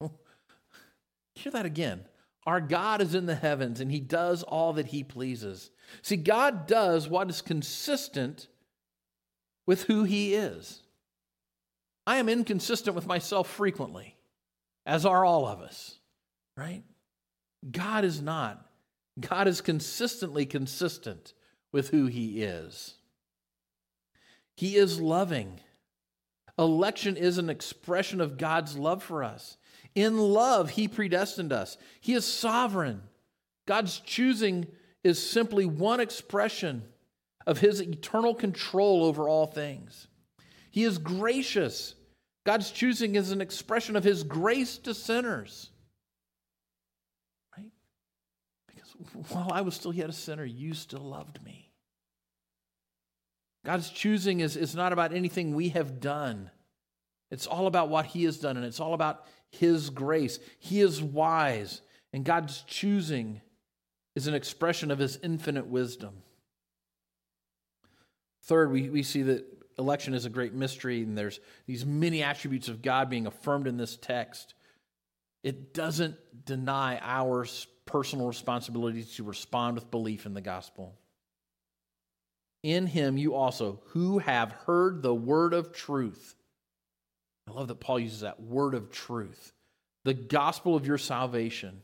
Hear 1.34 1.52
that 1.52 1.66
again. 1.66 2.06
Our 2.46 2.60
God 2.60 3.02
is 3.02 3.14
in 3.14 3.26
the 3.26 3.34
heavens 3.34 3.80
and 3.80 3.90
he 3.90 4.00
does 4.00 4.42
all 4.44 4.72
that 4.74 4.86
he 4.86 5.04
pleases. 5.04 5.70
See, 6.00 6.16
God 6.16 6.66
does 6.66 7.08
what 7.08 7.28
is 7.28 7.42
consistent 7.42 8.48
with 9.66 9.82
who 9.82 10.04
he 10.04 10.34
is. 10.34 10.82
I 12.10 12.16
am 12.16 12.28
inconsistent 12.28 12.96
with 12.96 13.06
myself 13.06 13.48
frequently, 13.48 14.16
as 14.84 15.06
are 15.06 15.24
all 15.24 15.46
of 15.46 15.60
us, 15.60 16.00
right? 16.56 16.82
God 17.70 18.04
is 18.04 18.20
not. 18.20 18.66
God 19.20 19.46
is 19.46 19.60
consistently 19.60 20.44
consistent 20.44 21.34
with 21.70 21.90
who 21.90 22.06
he 22.06 22.42
is. 22.42 22.94
He 24.56 24.74
is 24.74 25.00
loving. 25.00 25.60
Election 26.58 27.16
is 27.16 27.38
an 27.38 27.48
expression 27.48 28.20
of 28.20 28.38
God's 28.38 28.76
love 28.76 29.04
for 29.04 29.22
us. 29.22 29.56
In 29.94 30.18
love, 30.18 30.70
He 30.70 30.88
predestined 30.88 31.52
us. 31.52 31.78
He 32.00 32.14
is 32.14 32.24
sovereign. 32.24 33.02
God's 33.66 34.00
choosing 34.00 34.66
is 35.04 35.24
simply 35.24 35.64
one 35.64 36.00
expression 36.00 36.82
of 37.46 37.60
His 37.60 37.80
eternal 37.80 38.34
control 38.34 39.04
over 39.04 39.28
all 39.28 39.46
things. 39.46 40.08
He 40.72 40.82
is 40.82 40.98
gracious. 40.98 41.94
God's 42.44 42.70
choosing 42.70 43.16
is 43.16 43.32
an 43.32 43.40
expression 43.40 43.96
of 43.96 44.04
His 44.04 44.22
grace 44.22 44.78
to 44.78 44.94
sinners. 44.94 45.70
Right? 47.56 47.70
Because 48.66 48.94
while 49.30 49.50
I 49.52 49.60
was 49.60 49.74
still 49.74 49.92
yet 49.92 50.08
a 50.08 50.12
sinner, 50.12 50.44
you 50.44 50.74
still 50.74 51.00
loved 51.00 51.42
me. 51.44 51.70
God's 53.64 53.90
choosing 53.90 54.40
is, 54.40 54.56
is 54.56 54.74
not 54.74 54.92
about 54.92 55.12
anything 55.12 55.54
we 55.54 55.68
have 55.70 56.00
done. 56.00 56.50
It's 57.30 57.46
all 57.46 57.66
about 57.66 57.90
what 57.90 58.06
He 58.06 58.24
has 58.24 58.38
done, 58.38 58.56
and 58.56 58.64
it's 58.64 58.80
all 58.80 58.94
about 58.94 59.26
His 59.50 59.90
grace. 59.90 60.38
He 60.58 60.80
is 60.80 61.02
wise, 61.02 61.82
and 62.12 62.24
God's 62.24 62.62
choosing 62.62 63.42
is 64.16 64.26
an 64.26 64.34
expression 64.34 64.90
of 64.90 64.98
His 64.98 65.18
infinite 65.22 65.66
wisdom. 65.66 66.22
Third, 68.44 68.72
we, 68.72 68.88
we 68.88 69.02
see 69.02 69.22
that 69.22 69.44
election 69.78 70.14
is 70.14 70.24
a 70.24 70.30
great 70.30 70.54
mystery, 70.54 71.02
and 71.02 71.16
there's 71.16 71.40
these 71.66 71.84
many 71.84 72.22
attributes 72.22 72.68
of 72.68 72.82
God 72.82 73.08
being 73.10 73.26
affirmed 73.26 73.66
in 73.66 73.76
this 73.76 73.96
text. 73.96 74.54
It 75.42 75.72
doesn't 75.72 76.16
deny 76.44 76.98
our 77.02 77.46
personal 77.86 78.28
responsibility 78.28 79.04
to 79.04 79.24
respond 79.24 79.74
with 79.74 79.90
belief 79.90 80.26
in 80.26 80.34
the 80.34 80.40
gospel. 80.40 80.94
In 82.62 82.86
him, 82.86 83.16
you 83.16 83.34
also, 83.34 83.80
who 83.86 84.18
have 84.18 84.52
heard 84.52 85.02
the 85.02 85.14
word 85.14 85.54
of 85.54 85.72
truth, 85.72 86.34
I 87.48 87.52
love 87.52 87.68
that 87.68 87.80
Paul 87.80 88.00
uses 88.00 88.20
that 88.20 88.40
word 88.40 88.74
of 88.74 88.90
truth, 88.90 89.52
the 90.04 90.14
gospel 90.14 90.76
of 90.76 90.86
your 90.86 90.98
salvation, 90.98 91.82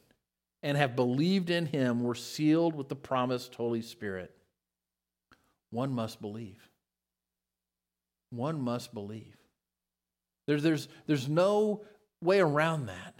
and 0.62 0.76
have 0.76 0.94
believed 0.96 1.48
in 1.50 1.66
him 1.66 2.02
were 2.02 2.14
sealed 2.14 2.74
with 2.74 2.88
the 2.88 2.96
promised 2.96 3.54
Holy 3.54 3.82
Spirit. 3.82 4.34
One 5.70 5.92
must 5.92 6.20
believe. 6.20 6.68
One 8.30 8.60
must 8.60 8.92
believe. 8.92 9.36
There's, 10.46 10.62
there's, 10.62 10.88
there's 11.06 11.28
no 11.28 11.84
way 12.20 12.40
around 12.40 12.86
that. 12.86 13.14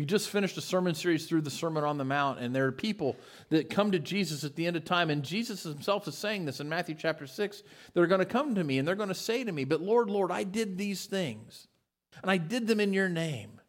We 0.00 0.06
just 0.06 0.30
finished 0.30 0.56
a 0.56 0.62
sermon 0.62 0.94
series 0.94 1.26
through 1.26 1.42
the 1.42 1.50
Sermon 1.50 1.84
on 1.84 1.98
the 1.98 2.06
Mount, 2.06 2.38
and 2.38 2.56
there 2.56 2.66
are 2.66 2.72
people 2.72 3.16
that 3.50 3.68
come 3.68 3.92
to 3.92 3.98
Jesus 3.98 4.44
at 4.44 4.56
the 4.56 4.66
end 4.66 4.76
of 4.76 4.84
time, 4.86 5.10
and 5.10 5.22
Jesus 5.22 5.62
himself 5.64 6.08
is 6.08 6.16
saying 6.16 6.46
this 6.46 6.58
in 6.58 6.70
Matthew 6.70 6.94
chapter 6.94 7.26
6. 7.26 7.62
They're 7.92 8.06
going 8.06 8.20
to 8.20 8.24
come 8.24 8.54
to 8.54 8.64
me 8.64 8.78
and 8.78 8.88
they're 8.88 8.94
going 8.94 9.10
to 9.10 9.14
say 9.14 9.44
to 9.44 9.52
me, 9.52 9.64
But 9.64 9.82
Lord, 9.82 10.08
Lord, 10.08 10.30
I 10.30 10.44
did 10.44 10.78
these 10.78 11.04
things, 11.04 11.68
and 12.22 12.30
I 12.30 12.38
did 12.38 12.66
them 12.66 12.80
in 12.80 12.94
your 12.94 13.10
name. 13.10 13.60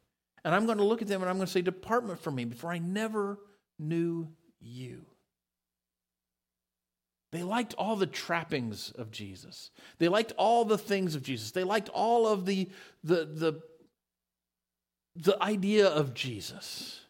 And 0.45 0.55
I'm 0.55 0.65
going 0.65 0.77
to 0.77 0.85
look 0.85 1.01
at 1.01 1.07
them 1.07 1.21
and 1.21 1.29
I'm 1.29 1.35
going 1.35 1.47
to 1.47 1.51
say, 1.51 1.61
Depart 1.61 2.19
from 2.19 2.35
me, 2.35 2.45
before 2.45 2.71
I 2.71 2.79
never 2.79 3.37
knew 3.77 4.29
you. 4.61 5.05
They 7.31 7.43
liked 7.43 7.73
all 7.75 7.95
the 7.95 8.07
trappings 8.07 8.91
of 8.91 9.09
Jesus. 9.09 9.71
They 9.99 10.09
liked 10.09 10.33
all 10.37 10.65
the 10.65 10.77
things 10.77 11.15
of 11.15 11.23
Jesus. 11.23 11.51
They 11.51 11.63
liked 11.63 11.89
all 11.89 12.27
of 12.27 12.45
the, 12.45 12.69
the, 13.03 13.25
the, 13.25 13.61
the 15.15 15.41
idea 15.41 15.87
of 15.87 16.13
Jesus. 16.13 17.01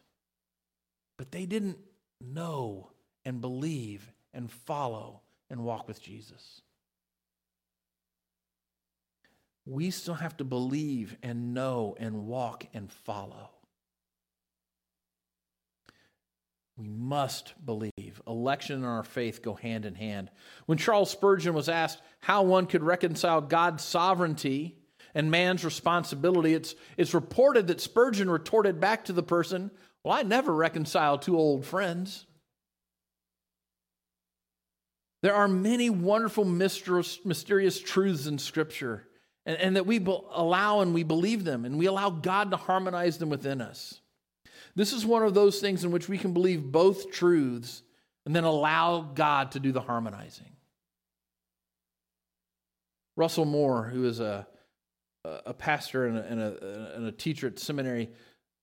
But 1.18 1.32
they 1.32 1.44
didn't 1.44 1.78
know 2.20 2.90
and 3.24 3.40
believe 3.40 4.12
and 4.32 4.50
follow 4.50 5.22
and 5.50 5.64
walk 5.64 5.88
with 5.88 6.00
Jesus. 6.00 6.62
We 9.66 9.90
still 9.90 10.14
have 10.14 10.36
to 10.38 10.44
believe 10.44 11.16
and 11.22 11.54
know 11.54 11.96
and 11.98 12.26
walk 12.26 12.66
and 12.74 12.90
follow. 12.90 13.50
We 16.76 16.88
must 16.88 17.54
believe. 17.64 18.22
Election 18.26 18.76
and 18.76 18.86
our 18.86 19.02
faith 19.02 19.42
go 19.42 19.54
hand 19.54 19.84
in 19.84 19.94
hand. 19.94 20.30
When 20.66 20.78
Charles 20.78 21.10
Spurgeon 21.10 21.54
was 21.54 21.68
asked 21.68 22.00
how 22.20 22.42
one 22.42 22.66
could 22.66 22.82
reconcile 22.82 23.40
God's 23.40 23.84
sovereignty 23.84 24.78
and 25.14 25.30
man's 25.30 25.64
responsibility, 25.64 26.54
it's, 26.54 26.74
it's 26.96 27.12
reported 27.14 27.66
that 27.66 27.80
Spurgeon 27.80 28.30
retorted 28.30 28.80
back 28.80 29.04
to 29.04 29.12
the 29.12 29.22
person, 29.22 29.70
Well, 30.02 30.14
I 30.14 30.22
never 30.22 30.52
reconcile 30.54 31.18
two 31.18 31.36
old 31.36 31.66
friends. 31.66 32.26
There 35.22 35.34
are 35.34 35.46
many 35.46 35.88
wonderful, 35.88 36.44
mysterious, 36.44 37.80
truths 37.80 38.26
in 38.26 38.38
Scripture, 38.38 39.06
and, 39.46 39.56
and 39.58 39.76
that 39.76 39.86
we 39.86 40.04
allow 40.04 40.80
and 40.80 40.92
we 40.92 41.04
believe 41.04 41.44
them, 41.44 41.64
and 41.64 41.78
we 41.78 41.86
allow 41.86 42.10
God 42.10 42.50
to 42.50 42.56
harmonize 42.56 43.18
them 43.18 43.30
within 43.30 43.60
us. 43.60 44.01
This 44.74 44.92
is 44.92 45.04
one 45.04 45.22
of 45.22 45.34
those 45.34 45.60
things 45.60 45.84
in 45.84 45.90
which 45.90 46.08
we 46.08 46.18
can 46.18 46.32
believe 46.32 46.62
both 46.62 47.10
truths 47.10 47.82
and 48.24 48.34
then 48.34 48.44
allow 48.44 49.02
God 49.02 49.52
to 49.52 49.60
do 49.60 49.72
the 49.72 49.80
harmonizing. 49.80 50.52
Russell 53.16 53.44
Moore, 53.44 53.84
who 53.84 54.04
is 54.06 54.20
a, 54.20 54.46
a 55.24 55.52
pastor 55.52 56.06
and 56.06 56.18
a, 56.18 56.24
and, 56.24 56.40
a, 56.40 56.92
and 56.96 57.06
a 57.06 57.12
teacher 57.12 57.48
at 57.48 57.58
seminary, 57.58 58.10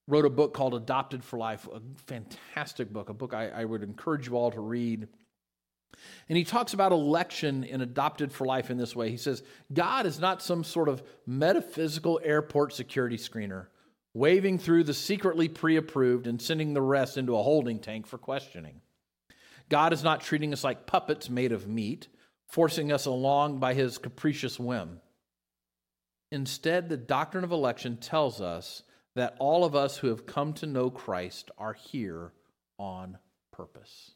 wrote 0.08 0.26
a 0.26 0.30
book 0.30 0.56
called 0.56 0.74
Adopted 0.74 1.24
for 1.24 1.38
Life, 1.38 1.68
a 1.72 1.82
fantastic 2.08 2.92
book, 2.92 3.10
a 3.10 3.14
book 3.14 3.34
I, 3.34 3.50
I 3.50 3.66
would 3.66 3.84
encourage 3.84 4.28
you 4.28 4.36
all 4.36 4.50
to 4.52 4.60
read. 4.60 5.08
And 6.28 6.38
he 6.38 6.44
talks 6.44 6.74
about 6.74 6.92
election 6.92 7.64
in 7.64 7.82
Adopted 7.82 8.32
for 8.32 8.46
Life 8.46 8.72
in 8.72 8.78
this 8.78 8.96
way. 8.96 9.12
He 9.12 9.18
says, 9.18 9.44
God 9.72 10.08
is 10.08 10.20
not 10.20 10.42
some 10.42 10.64
sort 10.64 10.90
of 10.90 11.04
metaphysical 11.28 12.20
airport 12.24 12.74
security 12.74 13.18
screener 13.18 13.68
waving 14.14 14.58
through 14.58 14.84
the 14.84 14.94
secretly 14.94 15.48
pre 15.48 15.76
approved 15.76 16.28
and 16.28 16.42
sending 16.42 16.74
the 16.74 16.82
rest 16.82 17.18
into 17.18 17.38
a 17.38 17.44
holding 17.44 17.80
tank 17.80 18.08
for 18.08 18.18
questioning. 18.18 18.82
God 19.70 19.94
is 19.94 20.04
not 20.04 20.22
treating 20.22 20.52
us 20.52 20.64
like 20.64 20.88
puppets 20.88 21.30
made 21.30 21.52
of 21.52 21.68
meat, 21.68 22.08
forcing 22.48 22.92
us 22.92 23.06
along 23.06 23.60
by 23.60 23.74
his 23.74 23.98
capricious 23.98 24.60
whim. 24.60 25.00
Instead, 26.32 26.90
the 26.90 26.98
doctrine 26.98 27.44
of 27.44 27.52
election 27.52 27.98
tells 27.98 28.42
us 28.42 28.84
that 29.16 29.36
all 29.40 29.64
of 29.64 29.76
us 29.76 29.98
who 29.98 30.08
have 30.08 30.26
come 30.26 30.54
to 30.54 30.66
know 30.66 30.90
Christ 30.90 31.52
are 31.58 31.74
here 31.74 32.34
on 32.78 33.18
purpose. 33.52 34.12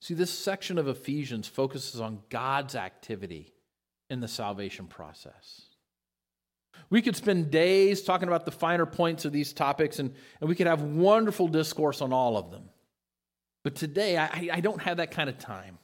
See, 0.00 0.14
this 0.14 0.30
section 0.30 0.78
of 0.78 0.88
Ephesians 0.88 1.48
focuses 1.48 2.00
on 2.00 2.20
God's 2.30 2.74
activity 2.74 3.52
in 4.08 4.20
the 4.20 4.28
salvation 4.28 4.86
process. 4.86 5.67
We 6.90 7.02
could 7.02 7.16
spend 7.16 7.50
days 7.50 8.02
talking 8.02 8.28
about 8.28 8.44
the 8.44 8.50
finer 8.50 8.86
points 8.86 9.24
of 9.24 9.32
these 9.32 9.52
topics, 9.52 9.98
and, 9.98 10.14
and 10.40 10.48
we 10.48 10.54
could 10.54 10.66
have 10.66 10.82
wonderful 10.82 11.48
discourse 11.48 12.00
on 12.00 12.12
all 12.12 12.36
of 12.36 12.50
them. 12.50 12.70
But 13.62 13.74
today, 13.74 14.16
I, 14.16 14.48
I 14.52 14.60
don't 14.60 14.80
have 14.80 14.96
that 14.96 15.10
kind 15.10 15.28
of 15.28 15.38
time. 15.38 15.78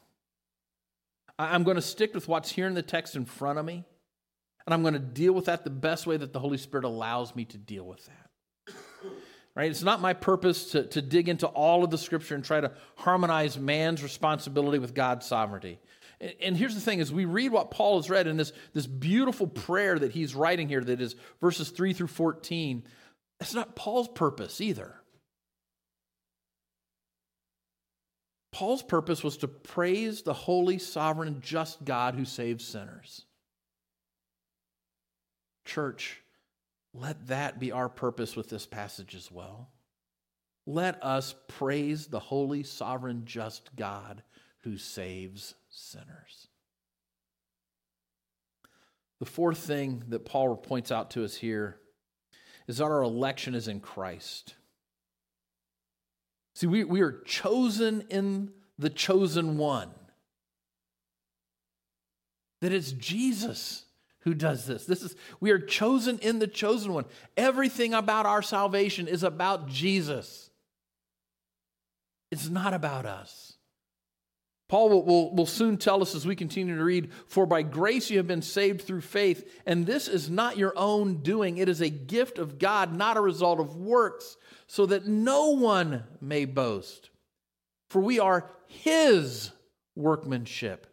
I'm 1.38 1.64
going 1.64 1.77
to 1.77 1.83
stick 1.83 2.14
with 2.14 2.29
what's 2.29 2.51
here 2.51 2.67
in 2.67 2.75
the 2.75 2.83
text 2.83 3.17
in 3.17 3.25
front 3.25 3.59
of 3.59 3.64
me, 3.67 3.85
and 4.67 4.73
I'm 4.73 4.83
going 4.83 4.95
to 4.95 5.01
deal 5.01 5.33
with 5.33 5.47
that 5.47 5.64
the 5.64 5.71
best 5.71 6.07
way 6.07 6.17
that 6.17 6.33
the 6.33 6.40
Holy 6.40 6.59
Spirit 6.59 6.85
allows 6.85 7.35
me 7.37 7.45
to 7.47 7.59
deal 7.59 7.85
with 7.85 8.07
that. 8.07 8.75
Right? 9.57 9.71
It's 9.71 9.83
not 9.83 10.01
my 10.01 10.14
purpose 10.14 10.73
to, 10.73 10.85
to 10.88 11.01
dig 11.03 11.29
into 11.29 11.47
all 11.47 11.85
of 11.85 11.90
the 11.90 11.99
scripture 11.99 12.35
and 12.35 12.45
try 12.45 12.61
to 12.61 12.73
harmonize 12.97 13.57
man's 13.57 14.03
responsibility 14.03 14.81
with 14.81 14.95
God's 14.95 15.27
sovereignty. 15.27 15.79
And 16.20 16.57
here's 16.57 16.74
the 16.74 16.81
thing 16.81 17.00
as 17.00 17.12
we 17.12 17.24
read 17.24 17.53
what 17.53 17.70
Paul 17.70 17.96
has 17.96 18.09
read 18.09 18.27
in 18.27 18.37
this, 18.37 18.53
this 18.72 18.87
beautiful 18.87 19.46
prayer 19.46 19.98
that 19.98 20.12
he's 20.12 20.35
writing 20.35 20.68
here, 20.68 20.83
that 20.83 21.00
is 21.00 21.16
verses 21.40 21.70
3 21.70 21.92
through 21.92 22.07
14, 22.07 22.85
that's 23.38 23.55
not 23.55 23.77
Paul's 23.77 24.09
purpose 24.09 24.61
either. 24.61 24.94
Paul's 28.53 28.85
purpose 28.85 29.24
was 29.24 29.38
to 29.38 29.48
praise 29.48 30.22
the 30.22 30.33
holy, 30.33 30.79
sovereign, 30.79 31.40
just 31.40 31.85
God 31.85 32.14
who 32.14 32.24
saves 32.24 32.64
sinners. 32.64 33.27
Church, 35.64 36.22
let 36.92 37.27
that 37.27 37.59
be 37.59 37.72
our 37.72 37.88
purpose 37.88 38.37
with 38.37 38.48
this 38.48 38.64
passage 38.64 39.16
as 39.16 39.31
well. 39.33 39.70
Let 40.66 41.03
us 41.03 41.35
praise 41.48 42.07
the 42.07 42.20
holy, 42.20 42.62
sovereign, 42.62 43.22
just 43.24 43.74
God 43.74 44.22
who 44.61 44.79
saves 44.79 45.57
sinners. 45.74 46.48
The 49.20 49.26
fourth 49.26 49.58
thing 49.58 50.04
that 50.08 50.24
Paul 50.24 50.56
points 50.56 50.92
out 50.92 51.10
to 51.12 51.24
us 51.24 51.37
here 51.37 51.78
is 52.66 52.78
that 52.78 52.84
our 52.84 53.02
election 53.02 53.54
is 53.54 53.68
in 53.68 53.80
Christ. 53.80 54.54
See, 56.54 56.66
we, 56.66 56.84
we 56.84 57.00
are 57.00 57.20
chosen 57.24 58.02
in 58.10 58.52
the 58.78 58.90
chosen 58.90 59.58
one. 59.58 59.90
That 62.60 62.72
it's 62.72 62.92
Jesus 62.92 63.84
who 64.20 64.34
does 64.34 64.66
this. 64.66 64.87
This 64.87 65.02
is 65.02 65.16
we 65.40 65.50
are 65.50 65.58
chosen 65.58 66.18
in 66.20 66.38
the 66.38 66.46
chosen 66.46 66.92
one. 66.92 67.04
Everything 67.37 67.92
about 67.92 68.26
our 68.26 68.42
salvation 68.42 69.06
is 69.06 69.22
about 69.22 69.68
Jesus. 69.68 70.50
It's 72.30 72.48
not 72.48 72.72
about 72.72 73.04
us. 73.04 73.54
Paul 74.68 74.88
will, 74.88 75.05
will, 75.05 75.35
will, 75.35 75.46
soon 75.46 75.77
tell 75.77 76.00
us 76.00 76.14
as 76.14 76.27
we 76.27 76.35
continue 76.35 76.77
to 76.77 76.85
read, 76.85 77.12
For 77.27 77.44
by 77.44 77.62
grace 77.62 78.11
you 78.11 78.16
have 78.16 78.27
been 78.27 78.42
saved 78.42 78.83
through 78.83 79.03
faith, 79.03 79.61
and 79.66 79.87
this 79.87 80.09
is 80.09 80.31
not 80.31 80.57
your 80.57 80.72
own 80.77 81.18
doing. 81.18 81.59
It 81.59 81.68
is 81.68 81.83
a 81.83 81.90
gift 81.90 82.38
of 82.38 82.59
God, 82.59 82.94
not 82.94 83.18
a 83.18 83.20
result 83.20 83.61
of 83.61 83.77
works, 83.77 84.37
so 84.66 84.87
that 84.87 85.07
no 85.07 85.50
one 85.50 86.05
may 86.20 86.46
boast. 86.46 87.11
For 87.90 88.00
we 88.00 88.18
are 88.18 88.50
his 88.66 89.53
workmanship, 89.94 90.87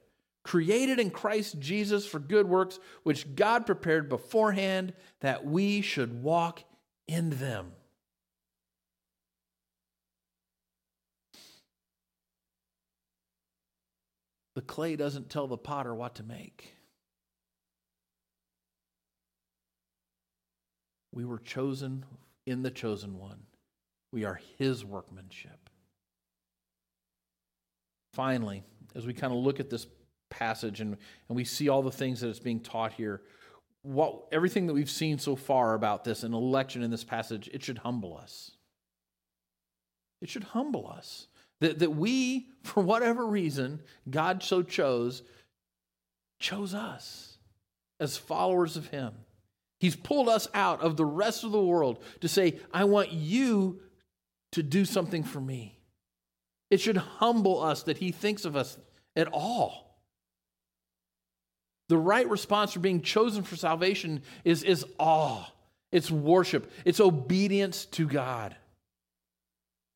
created 0.43 0.99
in 0.99 1.09
Christ 1.09 1.59
Jesus 1.59 2.05
for 2.05 2.19
good 2.19 2.47
works, 2.47 2.77
which 3.03 3.35
God 3.35 3.65
prepared 3.65 4.09
beforehand 4.09 4.93
that 5.21 5.45
we 5.45 5.81
should 5.81 6.21
walk 6.21 6.63
in 7.07 7.29
them. 7.31 7.71
The 14.55 14.61
clay 14.61 14.95
doesn't 14.95 15.29
tell 15.29 15.47
the 15.47 15.57
potter 15.57 15.95
what 15.95 16.15
to 16.15 16.23
make. 16.23 16.73
We 21.13 21.25
were 21.25 21.39
chosen 21.39 22.05
in 22.45 22.63
the 22.63 22.71
chosen 22.71 23.17
one. 23.17 23.43
We 24.11 24.25
are 24.25 24.39
his 24.57 24.83
workmanship. 24.83 25.69
Finally, 28.13 28.63
as 28.95 29.05
we 29.05 29.13
kind 29.13 29.31
of 29.31 29.39
look 29.39 29.59
at 29.59 29.69
this 29.69 29.87
passage 30.29 30.81
and, 30.81 30.97
and 31.29 31.35
we 31.35 31.45
see 31.45 31.69
all 31.69 31.81
the 31.81 31.91
things 31.91 32.19
that 32.21 32.29
it's 32.29 32.39
being 32.39 32.59
taught 32.59 32.93
here, 32.93 33.21
what 33.83 34.27
everything 34.31 34.67
that 34.67 34.73
we've 34.73 34.89
seen 34.89 35.17
so 35.17 35.35
far 35.35 35.73
about 35.73 36.03
this 36.03 36.23
and 36.23 36.33
election 36.33 36.83
in 36.83 36.91
this 36.91 37.03
passage, 37.03 37.49
it 37.53 37.63
should 37.63 37.79
humble 37.79 38.17
us. 38.17 38.51
It 40.21 40.29
should 40.29 40.43
humble 40.43 40.87
us. 40.87 41.27
That, 41.61 41.79
that 41.79 41.91
we, 41.91 42.47
for 42.63 42.83
whatever 42.83 43.25
reason, 43.25 43.79
God 44.09 44.43
so 44.43 44.61
chose, 44.61 45.23
chose 46.39 46.73
us 46.73 47.37
as 47.99 48.17
followers 48.17 48.75
of 48.75 48.87
Him. 48.87 49.13
He's 49.79 49.95
pulled 49.95 50.27
us 50.27 50.47
out 50.53 50.81
of 50.81 50.97
the 50.97 51.05
rest 51.05 51.43
of 51.43 51.51
the 51.51 51.63
world 51.63 52.03
to 52.19 52.27
say, 52.27 52.59
I 52.73 52.83
want 52.83 53.13
you 53.13 53.79
to 54.51 54.61
do 54.61 54.83
something 54.85 55.23
for 55.23 55.39
me. 55.39 55.79
It 56.69 56.81
should 56.81 56.97
humble 56.97 57.63
us 57.63 57.83
that 57.83 57.97
He 57.97 58.11
thinks 58.11 58.43
of 58.43 58.55
us 58.55 58.77
at 59.15 59.29
all. 59.31 59.97
The 61.87 61.97
right 61.97 62.29
response 62.29 62.73
for 62.73 62.79
being 62.79 63.01
chosen 63.01 63.43
for 63.43 63.55
salvation 63.55 64.23
is, 64.43 64.63
is 64.63 64.85
awe 64.99 65.45
it's 65.91 66.09
worship, 66.09 66.71
it's 66.85 66.99
obedience 66.99 67.85
to 67.85 68.07
God. 68.07 68.55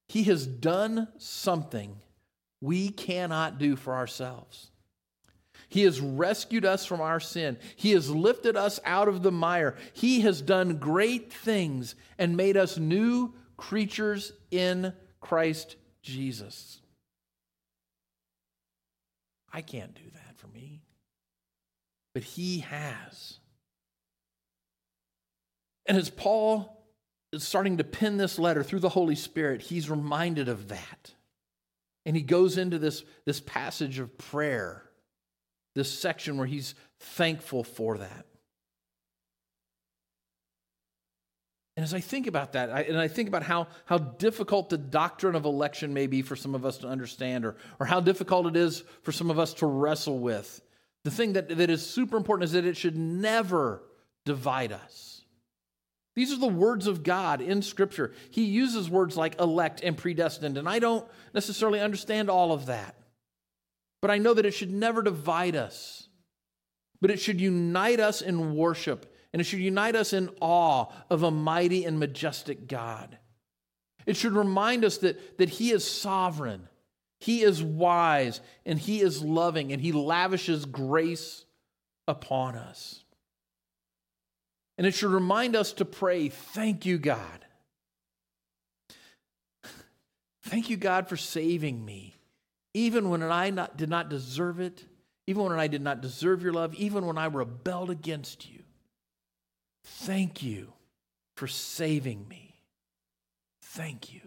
He 0.07 0.23
has 0.23 0.45
done 0.45 1.07
something 1.17 1.97
we 2.61 2.89
cannot 2.89 3.57
do 3.57 3.75
for 3.75 3.95
ourselves. 3.95 4.71
He 5.67 5.83
has 5.83 5.99
rescued 5.99 6.65
us 6.65 6.85
from 6.85 7.01
our 7.01 7.19
sin. 7.19 7.57
He 7.75 7.91
has 7.91 8.09
lifted 8.09 8.55
us 8.55 8.79
out 8.85 9.07
of 9.07 9.23
the 9.23 9.31
mire. 9.31 9.75
He 9.93 10.21
has 10.21 10.41
done 10.41 10.77
great 10.77 11.33
things 11.33 11.95
and 12.17 12.37
made 12.37 12.55
us 12.55 12.77
new 12.77 13.33
creatures 13.57 14.31
in 14.51 14.93
Christ 15.19 15.75
Jesus. 16.01 16.81
I 19.51 19.61
can't 19.61 19.95
do 19.95 20.09
that 20.13 20.37
for 20.37 20.47
me, 20.47 20.81
but 22.13 22.23
He 22.23 22.59
has. 22.59 23.39
And 25.85 25.97
as 25.97 26.09
Paul 26.09 26.74
starting 27.39 27.77
to 27.77 27.83
pen 27.83 28.17
this 28.17 28.37
letter 28.39 28.63
through 28.63 28.79
the 28.79 28.89
Holy 28.89 29.15
Spirit, 29.15 29.61
he's 29.61 29.89
reminded 29.89 30.49
of 30.49 30.69
that. 30.69 31.13
And 32.05 32.15
he 32.15 32.21
goes 32.21 32.57
into 32.57 32.77
this, 32.77 33.03
this 33.25 33.39
passage 33.39 33.99
of 33.99 34.17
prayer, 34.17 34.83
this 35.73 35.91
section 35.91 36.37
where 36.37 36.47
he's 36.47 36.75
thankful 36.99 37.63
for 37.63 37.97
that. 37.97 38.25
And 41.77 41.83
as 41.83 41.93
I 41.93 41.99
think 41.99 42.27
about 42.27 42.53
that, 42.53 42.69
I, 42.69 42.81
and 42.83 42.97
I 42.97 43.09
think 43.09 43.27
about 43.27 43.43
how, 43.43 43.67
how 43.85 43.97
difficult 43.97 44.69
the 44.69 44.77
doctrine 44.77 45.35
of 45.35 45.43
election 45.43 45.93
may 45.93 46.07
be 46.07 46.21
for 46.21 46.35
some 46.35 46.55
of 46.55 46.65
us 46.65 46.77
to 46.79 46.87
understand, 46.87 47.43
or, 47.43 47.57
or 47.79 47.85
how 47.85 47.99
difficult 47.99 48.47
it 48.47 48.55
is 48.55 48.83
for 49.01 49.11
some 49.11 49.29
of 49.29 49.39
us 49.39 49.53
to 49.55 49.65
wrestle 49.65 50.19
with, 50.19 50.61
the 51.03 51.11
thing 51.11 51.33
that, 51.33 51.49
that 51.49 51.69
is 51.69 51.85
super 51.85 52.17
important 52.17 52.45
is 52.45 52.53
that 52.53 52.65
it 52.65 52.77
should 52.77 52.97
never 52.97 53.83
divide 54.25 54.71
us. 54.71 55.14
These 56.15 56.31
are 56.31 56.39
the 56.39 56.47
words 56.47 56.87
of 56.87 57.03
God 57.03 57.41
in 57.41 57.61
Scripture. 57.61 58.13
He 58.31 58.45
uses 58.45 58.89
words 58.89 59.17
like 59.17 59.39
elect 59.39 59.81
and 59.83 59.97
predestined, 59.97 60.57
and 60.57 60.67
I 60.67 60.79
don't 60.79 61.05
necessarily 61.33 61.81
understand 61.81 62.29
all 62.29 62.53
of 62.53 62.67
that. 62.67 62.95
But 64.01 64.11
I 64.11 64.17
know 64.17 64.33
that 64.33 64.45
it 64.45 64.53
should 64.53 64.71
never 64.71 65.01
divide 65.01 65.55
us, 65.55 66.07
but 67.01 67.11
it 67.11 67.19
should 67.19 67.41
unite 67.41 67.99
us 67.99 68.21
in 68.21 68.55
worship, 68.55 69.13
and 69.33 69.41
it 69.41 69.45
should 69.45 69.59
unite 69.59 69.95
us 69.95 70.13
in 70.13 70.29
awe 70.39 70.85
of 71.09 71.23
a 71.23 71.31
mighty 71.31 71.83
and 71.83 71.99
majestic 71.99 72.67
God. 72.67 73.17
It 74.05 74.15
should 74.15 74.33
remind 74.33 74.85
us 74.85 74.99
that, 74.99 75.37
that 75.37 75.49
He 75.49 75.71
is 75.71 75.89
sovereign, 75.89 76.69
He 77.19 77.41
is 77.41 77.61
wise, 77.61 78.39
and 78.65 78.79
He 78.79 79.01
is 79.01 79.21
loving, 79.21 79.73
and 79.73 79.81
He 79.81 79.91
lavishes 79.91 80.65
grace 80.65 81.43
upon 82.07 82.55
us. 82.55 83.04
And 84.77 84.85
it 84.85 84.93
should 84.93 85.11
remind 85.11 85.55
us 85.55 85.73
to 85.73 85.85
pray, 85.85 86.29
Thank 86.29 86.85
you, 86.85 86.97
God. 86.97 87.45
Thank 90.43 90.69
you, 90.69 90.77
God, 90.77 91.09
for 91.09 91.17
saving 91.17 91.83
me, 91.83 92.15
even 92.73 93.09
when 93.09 93.23
I 93.23 93.49
not, 93.49 93.77
did 93.77 93.89
not 93.89 94.09
deserve 94.09 94.59
it, 94.59 94.85
even 95.25 95.43
when 95.43 95.59
I 95.59 95.67
did 95.67 95.81
not 95.81 96.01
deserve 96.01 96.43
your 96.43 96.53
love, 96.53 96.75
even 96.75 97.05
when 97.07 97.17
I 97.17 97.25
rebelled 97.25 97.89
against 97.89 98.47
you. 98.47 98.59
Thank 99.83 100.43
you 100.43 100.73
for 101.35 101.47
saving 101.47 102.27
me. 102.27 102.55
Thank 103.61 104.13
you. 104.13 104.21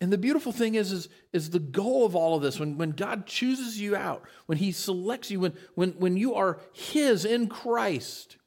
And 0.00 0.10
the 0.10 0.18
beautiful 0.18 0.52
thing 0.52 0.76
is, 0.76 0.92
is, 0.92 1.08
is 1.32 1.50
the 1.50 1.58
goal 1.58 2.06
of 2.06 2.16
all 2.16 2.34
of 2.34 2.42
this, 2.42 2.58
when, 2.58 2.78
when 2.78 2.92
God 2.92 3.26
chooses 3.26 3.78
you 3.78 3.94
out, 3.94 4.22
when 4.46 4.56
He 4.56 4.72
selects 4.72 5.30
you, 5.30 5.40
when, 5.40 5.52
when, 5.74 5.90
when 5.92 6.16
you 6.16 6.34
are 6.34 6.58
His 6.72 7.24
in 7.24 7.48
Christ, 7.48 8.38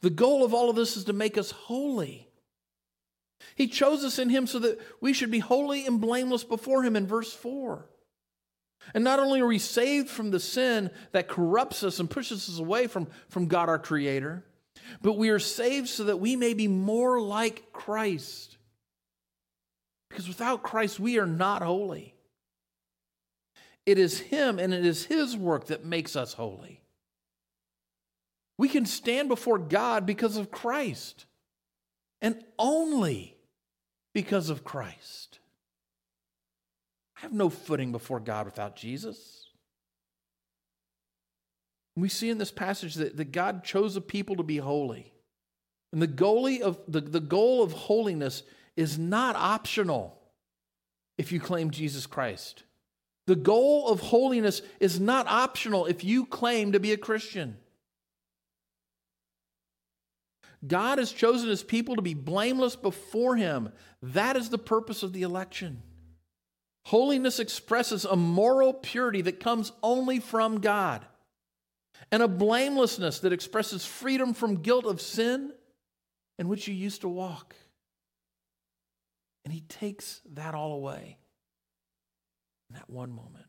the 0.00 0.10
goal 0.10 0.44
of 0.44 0.54
all 0.54 0.70
of 0.70 0.76
this 0.76 0.96
is 0.96 1.04
to 1.04 1.12
make 1.12 1.36
us 1.36 1.50
holy. 1.50 2.28
He 3.56 3.66
chose 3.66 4.04
us 4.04 4.20
in 4.20 4.28
Him 4.28 4.46
so 4.46 4.60
that 4.60 4.78
we 5.00 5.12
should 5.12 5.32
be 5.32 5.40
holy 5.40 5.84
and 5.84 6.00
blameless 6.00 6.44
before 6.44 6.84
Him 6.84 6.94
in 6.94 7.08
verse 7.08 7.32
4. 7.32 7.88
And 8.94 9.02
not 9.02 9.18
only 9.18 9.40
are 9.40 9.46
we 9.46 9.58
saved 9.58 10.08
from 10.08 10.30
the 10.30 10.38
sin 10.38 10.90
that 11.10 11.26
corrupts 11.26 11.82
us 11.82 11.98
and 11.98 12.08
pushes 12.08 12.48
us 12.48 12.60
away 12.60 12.86
from, 12.86 13.08
from 13.28 13.46
God 13.46 13.68
our 13.68 13.80
Creator, 13.80 14.44
but 15.02 15.14
we 15.18 15.30
are 15.30 15.40
saved 15.40 15.88
so 15.88 16.04
that 16.04 16.18
we 16.18 16.36
may 16.36 16.54
be 16.54 16.68
more 16.68 17.20
like 17.20 17.72
Christ. 17.72 18.57
Because 20.08 20.28
without 20.28 20.62
Christ, 20.62 20.98
we 20.98 21.18
are 21.18 21.26
not 21.26 21.62
holy. 21.62 22.14
It 23.86 23.98
is 23.98 24.20
Him 24.20 24.58
and 24.58 24.72
it 24.74 24.84
is 24.84 25.06
His 25.06 25.36
work 25.36 25.66
that 25.66 25.84
makes 25.84 26.16
us 26.16 26.34
holy. 26.34 26.82
We 28.58 28.68
can 28.68 28.86
stand 28.86 29.28
before 29.28 29.58
God 29.58 30.04
because 30.04 30.36
of 30.36 30.50
Christ 30.50 31.26
and 32.20 32.42
only 32.58 33.36
because 34.12 34.50
of 34.50 34.64
Christ. 34.64 35.38
I 37.16 37.20
have 37.20 37.32
no 37.32 37.48
footing 37.50 37.92
before 37.92 38.20
God 38.20 38.46
without 38.46 38.76
Jesus. 38.76 39.46
We 41.96 42.08
see 42.08 42.30
in 42.30 42.38
this 42.38 42.52
passage 42.52 42.94
that, 42.96 43.16
that 43.16 43.32
God 43.32 43.64
chose 43.64 43.96
a 43.96 44.00
people 44.00 44.36
to 44.36 44.42
be 44.42 44.58
holy. 44.58 45.12
And 45.92 46.02
the 46.02 46.06
goal 46.06 46.46
of, 46.62 46.78
the, 46.86 47.00
the 47.00 47.20
goal 47.20 47.62
of 47.62 47.72
holiness 47.72 48.42
is 48.78 48.96
not 48.96 49.34
optional 49.34 50.16
if 51.18 51.32
you 51.32 51.40
claim 51.40 51.72
Jesus 51.72 52.06
Christ. 52.06 52.62
The 53.26 53.34
goal 53.34 53.88
of 53.88 53.98
holiness 53.98 54.62
is 54.78 55.00
not 55.00 55.26
optional 55.26 55.86
if 55.86 56.04
you 56.04 56.24
claim 56.24 56.70
to 56.72 56.80
be 56.80 56.92
a 56.92 56.96
Christian. 56.96 57.56
God 60.64 60.98
has 60.98 61.10
chosen 61.10 61.48
his 61.48 61.64
people 61.64 61.96
to 61.96 62.02
be 62.02 62.14
blameless 62.14 62.76
before 62.76 63.34
him. 63.34 63.72
That 64.00 64.36
is 64.36 64.48
the 64.48 64.58
purpose 64.58 65.02
of 65.02 65.12
the 65.12 65.22
election. 65.22 65.82
Holiness 66.84 67.40
expresses 67.40 68.04
a 68.04 68.14
moral 68.14 68.72
purity 68.72 69.22
that 69.22 69.40
comes 69.40 69.72
only 69.82 70.20
from 70.20 70.60
God, 70.60 71.04
and 72.12 72.22
a 72.22 72.28
blamelessness 72.28 73.18
that 73.20 73.32
expresses 73.32 73.84
freedom 73.84 74.34
from 74.34 74.62
guilt 74.62 74.86
of 74.86 75.00
sin 75.00 75.52
in 76.38 76.46
which 76.46 76.68
you 76.68 76.74
used 76.74 77.00
to 77.00 77.08
walk. 77.08 77.56
And 79.48 79.54
he 79.54 79.62
takes 79.62 80.20
that 80.34 80.54
all 80.54 80.74
away 80.74 81.16
in 82.68 82.76
that 82.76 82.90
one 82.90 83.10
moment. 83.10 83.46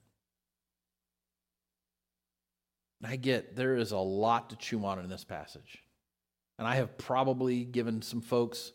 I 3.04 3.18
get 3.18 3.58
there 3.58 3.76
is 3.76 3.92
a 3.92 3.98
lot 3.98 4.52
to 4.52 4.56
chew 4.56 4.86
on 4.86 5.00
in 5.00 5.10
this 5.10 5.26
passage. 5.26 5.84
And 6.58 6.66
I 6.66 6.76
have 6.76 6.98
probably 6.98 7.66
given 7.66 8.02
some 8.02 8.22
folks 8.22 8.72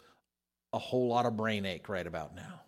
a 0.75 0.79
whole 0.79 1.09
lot 1.09 1.25
of 1.25 1.35
brain 1.35 1.65
ache 1.65 1.89
right 1.89 2.07
about 2.07 2.37
now. 2.37 2.61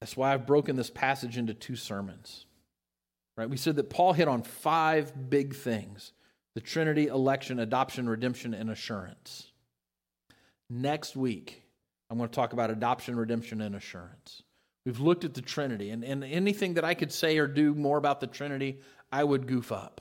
That's 0.00 0.16
why 0.16 0.32
I've 0.32 0.46
broken 0.46 0.74
this 0.74 0.88
passage 0.88 1.36
into 1.36 1.52
two 1.52 1.76
sermons. 1.76 2.46
Right? 3.36 3.50
We 3.50 3.58
said 3.58 3.76
that 3.76 3.90
Paul 3.90 4.14
hit 4.14 4.26
on 4.26 4.42
five 4.42 5.28
big 5.28 5.54
things 5.54 6.12
the 6.54 6.62
Trinity, 6.62 7.08
election, 7.08 7.58
adoption, 7.60 8.08
redemption, 8.08 8.54
and 8.54 8.70
assurance. 8.70 9.50
Next 10.70 11.14
week, 11.14 11.63
I'm 12.14 12.18
going 12.18 12.30
to 12.30 12.34
talk 12.36 12.52
about 12.52 12.70
adoption, 12.70 13.16
redemption, 13.16 13.60
and 13.60 13.74
assurance. 13.74 14.44
We've 14.86 15.00
looked 15.00 15.24
at 15.24 15.34
the 15.34 15.42
Trinity, 15.42 15.90
and, 15.90 16.04
and 16.04 16.22
anything 16.22 16.74
that 16.74 16.84
I 16.84 16.94
could 16.94 17.10
say 17.10 17.38
or 17.38 17.48
do 17.48 17.74
more 17.74 17.98
about 17.98 18.20
the 18.20 18.28
Trinity, 18.28 18.78
I 19.10 19.24
would 19.24 19.48
goof 19.48 19.72
up. 19.72 20.00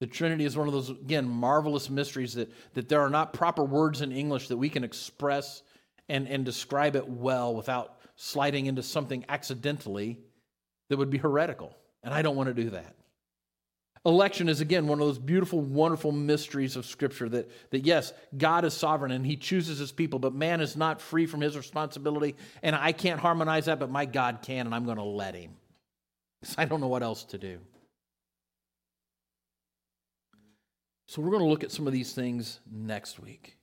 The 0.00 0.06
Trinity 0.06 0.46
is 0.46 0.56
one 0.56 0.68
of 0.68 0.72
those, 0.72 0.88
again, 0.88 1.28
marvelous 1.28 1.90
mysteries 1.90 2.32
that, 2.32 2.50
that 2.72 2.88
there 2.88 3.02
are 3.02 3.10
not 3.10 3.34
proper 3.34 3.62
words 3.62 4.00
in 4.00 4.10
English 4.10 4.48
that 4.48 4.56
we 4.56 4.70
can 4.70 4.84
express 4.84 5.62
and, 6.08 6.26
and 6.26 6.46
describe 6.46 6.96
it 6.96 7.06
well 7.06 7.54
without 7.54 7.98
sliding 8.16 8.64
into 8.64 8.82
something 8.82 9.26
accidentally 9.28 10.20
that 10.88 10.96
would 10.96 11.10
be 11.10 11.18
heretical. 11.18 11.76
And 12.02 12.14
I 12.14 12.22
don't 12.22 12.36
want 12.36 12.46
to 12.46 12.54
do 12.54 12.70
that. 12.70 12.94
Election 14.06 14.48
is, 14.48 14.60
again, 14.60 14.86
one 14.86 15.00
of 15.00 15.06
those 15.06 15.18
beautiful, 15.18 15.60
wonderful 15.60 16.12
mysteries 16.12 16.76
of 16.76 16.86
Scripture 16.86 17.28
that, 17.28 17.50
that, 17.70 17.84
yes, 17.84 18.12
God 18.36 18.64
is 18.64 18.74
sovereign 18.74 19.10
and 19.12 19.26
He 19.26 19.36
chooses 19.36 19.78
His 19.78 19.92
people, 19.92 20.18
but 20.18 20.34
man 20.34 20.60
is 20.60 20.76
not 20.76 21.00
free 21.00 21.26
from 21.26 21.40
His 21.40 21.56
responsibility. 21.56 22.36
And 22.62 22.76
I 22.76 22.92
can't 22.92 23.20
harmonize 23.20 23.66
that, 23.66 23.78
but 23.78 23.90
my 23.90 24.04
God 24.04 24.38
can, 24.42 24.66
and 24.66 24.74
I'm 24.74 24.84
going 24.84 24.98
to 24.98 25.02
let 25.02 25.34
Him. 25.34 25.52
Because 26.40 26.54
I 26.58 26.64
don't 26.64 26.80
know 26.80 26.88
what 26.88 27.02
else 27.02 27.24
to 27.24 27.38
do. 27.38 27.58
So 31.06 31.22
we're 31.22 31.30
going 31.30 31.42
to 31.42 31.48
look 31.48 31.64
at 31.64 31.72
some 31.72 31.86
of 31.86 31.92
these 31.92 32.12
things 32.12 32.60
next 32.70 33.18
week. 33.18 33.56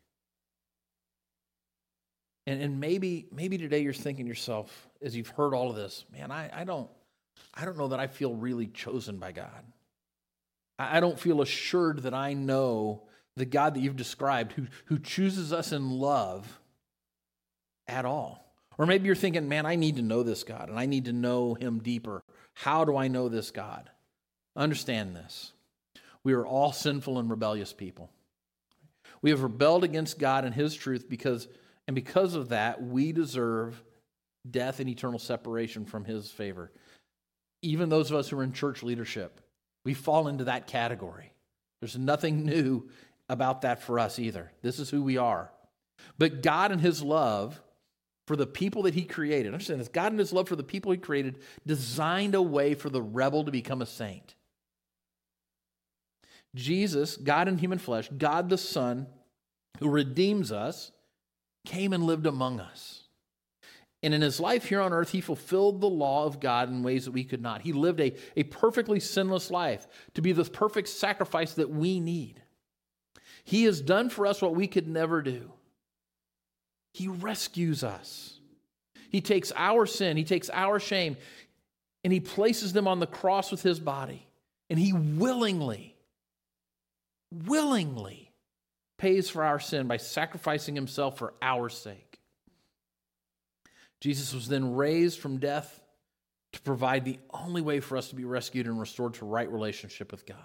And, 2.48 2.62
and 2.62 2.80
maybe, 2.80 3.28
maybe 3.32 3.58
today 3.58 3.80
you're 3.80 3.94
thinking 3.94 4.28
yourself, 4.28 4.88
as 5.02 5.16
you've 5.16 5.30
heard 5.30 5.54
all 5.54 5.70
of 5.70 5.76
this, 5.76 6.06
man, 6.12 6.32
I, 6.32 6.50
I, 6.54 6.64
don't, 6.64 6.90
I 7.54 7.66
don't 7.66 7.78
know 7.78 7.90
that 7.90 8.00
I 8.00 8.08
feel 8.08 8.34
really 8.34 8.68
chosen 8.68 9.18
by 9.18 9.32
God. 9.32 9.64
I 10.78 11.00
don't 11.00 11.20
feel 11.20 11.42
assured 11.42 12.04
that 12.04 12.14
I 12.14 12.34
know 12.34 13.04
the 13.38 13.46
God 13.46 13.76
that 13.76 13.80
you've 13.80 13.96
described 13.96 14.54
who, 14.54 14.68
who 14.86 15.00
chooses 15.00 15.54
us 15.54 15.72
in 15.72 15.90
love 15.90 16.60
at 17.88 18.06
all. 18.06 18.54
Or 18.78 18.86
maybe 18.86 19.06
you're 19.06 19.16
thinking, 19.16 19.48
man, 19.48 19.66
I 19.66 19.76
need 19.76 19.96
to 19.98 20.02
know 20.02 20.24
this 20.24 20.44
God 20.44 20.70
and 20.70 20.78
I 20.78 20.86
need 20.86 21.06
to 21.06 21.14
know 21.14 21.54
him 21.54 21.80
deeper. 21.80 22.24
How 22.54 22.84
do 22.86 22.98
I 22.98 23.08
know 23.08 23.30
this 23.30 23.52
God? 23.52 23.90
Understand 24.56 25.16
this. 25.16 25.54
We 26.24 26.34
are 26.34 26.46
all 26.46 26.72
sinful 26.72 27.20
and 27.20 27.30
rebellious 27.30 27.72
people. 27.72 28.10
We 29.22 29.30
have 29.30 29.44
rebelled 29.44 29.84
against 29.84 30.20
God 30.20 30.46
and 30.46 30.54
His 30.54 30.76
truth 30.76 31.10
because, 31.10 31.48
and 31.88 31.96
because 31.96 32.36
of 32.36 32.50
that, 32.50 32.82
we 32.82 33.12
deserve 33.12 33.82
death 34.50 34.80
and 34.80 34.90
eternal 34.90 35.20
separation 35.20 35.86
from 35.86 36.06
His 36.06 36.32
favor. 36.32 36.72
Even 37.62 37.90
those 37.90 38.12
of 38.12 38.18
us 38.18 38.30
who 38.30 38.40
are 38.40 38.44
in 38.44 38.54
church 38.54 38.84
leadership, 38.84 39.42
we 39.86 39.94
fall 39.94 40.28
into 40.28 40.44
that 40.46 40.68
category. 40.68 41.32
There's 41.80 41.98
nothing 41.98 42.44
new 42.44 42.90
about 43.30 43.62
that 43.62 43.82
for 43.82 44.00
us 44.00 44.20
either. 44.20 44.52
This 44.62 44.80
is 44.80 44.90
who 44.90 45.02
we 45.02 45.18
are. 45.18 45.52
But 46.18 46.42
God 46.42 46.72
and 46.72 46.82
His 46.82 47.02
love 47.02 47.62
for 48.28 48.36
the 48.36 48.48
people 48.48 48.84
that 48.84 48.96
He 48.96 49.04
created, 49.04 49.54
understand 49.54 49.80
this 49.80 49.88
God 49.88 50.12
and 50.12 50.20
His 50.20 50.34
love 50.34 50.50
for 50.50 50.56
the 50.56 50.64
people 50.64 50.92
He 50.92 50.98
created 50.98 51.40
designed 51.66 52.36
a 52.36 52.42
way 52.42 52.74
for 52.74 52.90
the 52.90 53.02
rebel 53.02 53.46
to 53.46 53.52
become 53.52 53.82
a 53.82 53.86
saint. 53.86 54.36
Jesus, 56.56 57.18
God 57.18 57.48
in 57.48 57.58
human 57.58 57.80
flesh, 57.80 58.10
God 58.18 58.50
the 58.50 58.58
Son, 58.58 59.08
who 59.80 59.90
redeems 59.90 60.52
us, 60.52 60.92
came 61.66 61.94
and 61.94 62.04
lived 62.04 62.26
among 62.26 62.60
us. 62.60 62.95
And 64.06 64.14
in 64.14 64.22
his 64.22 64.40
life 64.40 64.66
here 64.66 64.82
on 64.82 64.94
earth, 64.94 65.10
he 65.10 65.20
fulfilled 65.20 65.82
the 65.82 65.90
law 65.90 66.28
of 66.28 66.40
God 66.40 66.70
in 66.70 66.84
ways 66.84 67.06
that 67.06 67.12
we 67.12 67.24
could 67.24 67.42
not. 67.42 67.64
He 67.64 67.74
lived 67.74 68.00
a, 68.00 68.14
a 68.38 68.44
perfectly 68.44 69.00
sinless 69.00 69.50
life 69.50 69.88
to 70.14 70.22
be 70.22 70.32
the 70.32 70.46
perfect 70.46 70.90
sacrifice 70.90 71.54
that 71.54 71.72
we 71.72 72.00
need. 72.00 72.40
He 73.44 73.64
has 73.64 73.82
done 73.82 74.12
for 74.12 74.28
us 74.28 74.44
what 74.44 74.54
we 74.54 74.68
could 74.68 74.88
never 74.88 75.24
do. 75.24 75.52
He 76.94 77.08
rescues 77.08 77.84
us. 77.84 78.40
He 79.10 79.22
takes 79.22 79.52
our 79.56 79.88
sin, 79.88 80.18
He 80.18 80.24
takes 80.24 80.52
our 80.52 80.80
shame, 80.80 81.18
and 82.04 82.14
He 82.14 82.20
places 82.20 82.74
them 82.74 82.88
on 82.88 83.00
the 83.00 83.08
cross 83.08 83.50
with 83.50 83.64
His 83.64 83.80
body. 83.80 84.28
And 84.70 84.78
He 84.78 84.94
willingly, 84.94 85.96
willingly 87.32 88.32
pays 89.00 89.32
for 89.32 89.44
our 89.44 89.60
sin 89.60 89.88
by 89.88 89.98
sacrificing 89.98 90.76
Himself 90.76 91.18
for 91.18 91.34
our 91.42 91.70
sake. 91.70 92.20
Jesus 94.02 94.34
was 94.34 94.48
then 94.48 94.76
raised 94.76 95.20
from 95.20 95.38
death 95.38 95.82
to 96.54 96.62
provide 96.62 97.06
the 97.06 97.20
only 97.32 97.62
way 97.62 97.80
for 97.80 97.98
us 97.98 98.10
to 98.10 98.16
be 98.16 98.26
rescued 98.26 98.68
and 98.68 98.80
restored 98.80 99.16
to 99.16 99.26
right 99.26 99.52
relationship 99.52 100.12
with 100.12 100.26
God. 100.26 100.38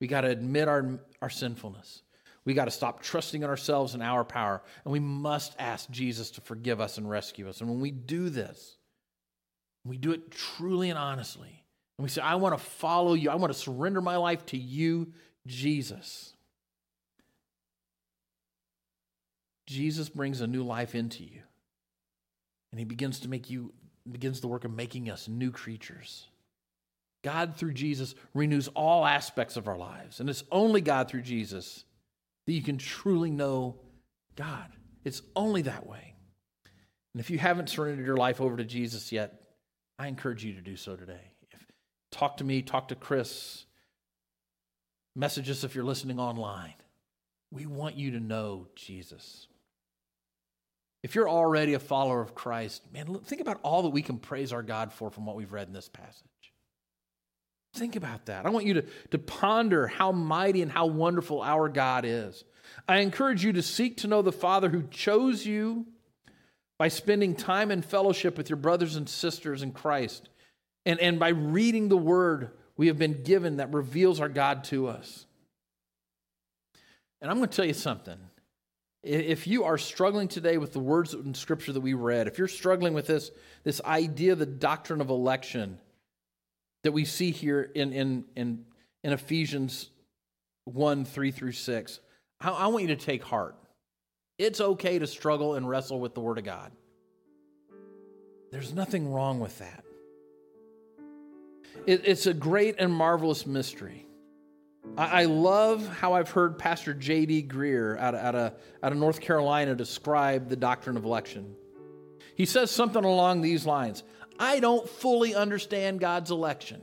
We 0.00 0.06
got 0.06 0.22
to 0.22 0.28
admit 0.28 0.68
our, 0.68 1.00
our 1.20 1.30
sinfulness. 1.30 2.02
We 2.44 2.54
got 2.54 2.64
to 2.66 2.70
stop 2.70 3.02
trusting 3.02 3.42
in 3.42 3.48
ourselves 3.48 3.94
and 3.94 4.02
our 4.02 4.24
power. 4.24 4.62
And 4.84 4.92
we 4.92 5.00
must 5.00 5.54
ask 5.58 5.90
Jesus 5.90 6.30
to 6.32 6.40
forgive 6.40 6.80
us 6.80 6.98
and 6.98 7.08
rescue 7.08 7.48
us. 7.48 7.60
And 7.60 7.68
when 7.68 7.80
we 7.80 7.90
do 7.90 8.30
this, 8.30 8.76
we 9.84 9.98
do 9.98 10.12
it 10.12 10.30
truly 10.30 10.90
and 10.90 10.98
honestly. 10.98 11.64
And 11.98 12.02
we 12.02 12.08
say, 12.08 12.22
I 12.22 12.36
want 12.36 12.56
to 12.56 12.64
follow 12.64 13.14
you. 13.14 13.30
I 13.30 13.34
want 13.34 13.52
to 13.52 13.58
surrender 13.58 14.00
my 14.00 14.16
life 14.16 14.46
to 14.46 14.56
you, 14.56 15.12
Jesus. 15.46 16.32
Jesus 19.66 20.08
brings 20.08 20.40
a 20.40 20.46
new 20.46 20.64
life 20.64 20.94
into 20.94 21.24
you. 21.24 21.42
And 22.72 22.78
he 22.78 22.84
begins 22.84 23.20
to 23.20 23.28
make 23.28 23.50
you, 23.50 23.72
begins 24.10 24.40
the 24.40 24.48
work 24.48 24.64
of 24.64 24.72
making 24.72 25.10
us 25.10 25.28
new 25.28 25.50
creatures. 25.50 26.28
God, 27.22 27.56
through 27.56 27.74
Jesus, 27.74 28.14
renews 28.34 28.68
all 28.68 29.04
aspects 29.04 29.56
of 29.56 29.68
our 29.68 29.76
lives. 29.76 30.20
And 30.20 30.30
it's 30.30 30.44
only 30.50 30.80
God, 30.80 31.08
through 31.08 31.22
Jesus, 31.22 31.84
that 32.46 32.52
you 32.52 32.62
can 32.62 32.78
truly 32.78 33.30
know 33.30 33.76
God. 34.36 34.68
It's 35.04 35.22
only 35.36 35.62
that 35.62 35.86
way. 35.86 36.14
And 37.12 37.20
if 37.20 37.30
you 37.30 37.38
haven't 37.38 37.68
surrendered 37.68 38.06
your 38.06 38.16
life 38.16 38.40
over 38.40 38.56
to 38.56 38.64
Jesus 38.64 39.12
yet, 39.12 39.34
I 39.98 40.06
encourage 40.06 40.44
you 40.44 40.54
to 40.54 40.60
do 40.60 40.76
so 40.76 40.96
today. 40.96 41.32
If, 41.50 41.66
talk 42.10 42.38
to 42.38 42.44
me, 42.44 42.62
talk 42.62 42.88
to 42.88 42.94
Chris, 42.94 43.66
message 45.14 45.50
us 45.50 45.64
if 45.64 45.74
you're 45.74 45.84
listening 45.84 46.18
online. 46.18 46.74
We 47.50 47.66
want 47.66 47.96
you 47.96 48.12
to 48.12 48.20
know 48.20 48.68
Jesus. 48.76 49.48
If 51.02 51.14
you're 51.14 51.28
already 51.28 51.74
a 51.74 51.78
follower 51.78 52.20
of 52.20 52.34
Christ, 52.34 52.82
man, 52.92 53.14
think 53.24 53.40
about 53.40 53.60
all 53.62 53.82
that 53.82 53.90
we 53.90 54.02
can 54.02 54.18
praise 54.18 54.52
our 54.52 54.62
God 54.62 54.92
for 54.92 55.10
from 55.10 55.24
what 55.24 55.36
we've 55.36 55.52
read 55.52 55.66
in 55.66 55.72
this 55.72 55.88
passage. 55.88 56.24
Think 57.74 57.96
about 57.96 58.26
that. 58.26 58.46
I 58.46 58.50
want 58.50 58.66
you 58.66 58.74
to, 58.74 58.82
to 59.12 59.18
ponder 59.18 59.86
how 59.86 60.12
mighty 60.12 60.60
and 60.60 60.70
how 60.70 60.86
wonderful 60.86 61.40
our 61.40 61.68
God 61.68 62.04
is. 62.04 62.44
I 62.88 62.98
encourage 62.98 63.44
you 63.44 63.52
to 63.54 63.62
seek 63.62 63.98
to 63.98 64.08
know 64.08 64.22
the 64.22 64.32
Father 64.32 64.68
who 64.68 64.82
chose 64.90 65.46
you 65.46 65.86
by 66.78 66.88
spending 66.88 67.34
time 67.34 67.70
in 67.70 67.82
fellowship 67.82 68.36
with 68.36 68.50
your 68.50 68.56
brothers 68.56 68.96
and 68.96 69.08
sisters 69.08 69.62
in 69.62 69.72
Christ 69.72 70.28
and, 70.84 70.98
and 70.98 71.18
by 71.18 71.28
reading 71.28 71.88
the 71.88 71.96
word 71.96 72.50
we 72.76 72.88
have 72.88 72.98
been 72.98 73.22
given 73.22 73.58
that 73.58 73.72
reveals 73.72 74.20
our 74.20 74.28
God 74.28 74.64
to 74.64 74.88
us. 74.88 75.26
And 77.20 77.30
I'm 77.30 77.36
going 77.36 77.50
to 77.50 77.56
tell 77.56 77.66
you 77.66 77.74
something. 77.74 78.16
If 79.02 79.46
you 79.46 79.64
are 79.64 79.78
struggling 79.78 80.28
today 80.28 80.58
with 80.58 80.72
the 80.72 80.78
words 80.78 81.14
in 81.14 81.32
Scripture 81.34 81.72
that 81.72 81.80
we 81.80 81.94
read, 81.94 82.26
if 82.26 82.36
you're 82.36 82.48
struggling 82.48 82.92
with 82.92 83.06
this, 83.06 83.30
this 83.64 83.80
idea, 83.84 84.34
the 84.34 84.44
doctrine 84.44 85.00
of 85.00 85.08
election, 85.08 85.78
that 86.82 86.92
we 86.92 87.04
see 87.04 87.30
here 87.30 87.70
in, 87.74 87.92
in, 87.92 88.24
in, 88.36 88.64
in 89.02 89.12
Ephesians 89.12 89.90
1 90.64 91.04
3 91.04 91.30
through 91.30 91.52
6. 91.52 92.00
I, 92.40 92.50
I 92.50 92.66
want 92.66 92.82
you 92.82 92.88
to 92.88 92.96
take 92.96 93.22
heart. 93.24 93.56
It's 94.38 94.60
okay 94.60 94.98
to 94.98 95.06
struggle 95.06 95.54
and 95.54 95.68
wrestle 95.68 96.00
with 96.00 96.14
the 96.14 96.20
Word 96.20 96.38
of 96.38 96.44
God. 96.44 96.72
There's 98.50 98.74
nothing 98.74 99.12
wrong 99.12 99.40
with 99.40 99.58
that. 99.58 99.84
It, 101.86 102.02
it's 102.04 102.26
a 102.26 102.34
great 102.34 102.76
and 102.78 102.92
marvelous 102.92 103.46
mystery. 103.46 104.06
I, 104.96 105.24
love 105.24 105.86
how 105.88 106.14
I've 106.14 106.30
heard 106.30 106.58
Pastor 106.58 106.94
J.D. 106.94 107.44
Greear 107.44 107.98
out 107.98 108.14
of, 108.14 108.20
out, 108.20 108.34
of, 108.34 108.52
out 108.82 108.92
of 108.92 108.98
North 108.98 109.20
Carolina 109.20 109.74
describe 109.74 110.48
the 110.48 110.56
doctrine 110.56 110.96
of 110.96 111.04
election. 111.04 111.54
He 112.34 112.46
says 112.46 112.70
something 112.70 113.04
along 113.04 113.42
these 113.42 113.66
lines 113.66 114.02
I 114.38 114.60
don't 114.60 114.88
fully 114.88 115.34
understand 115.34 116.00
God's 116.00 116.30
election. 116.30 116.80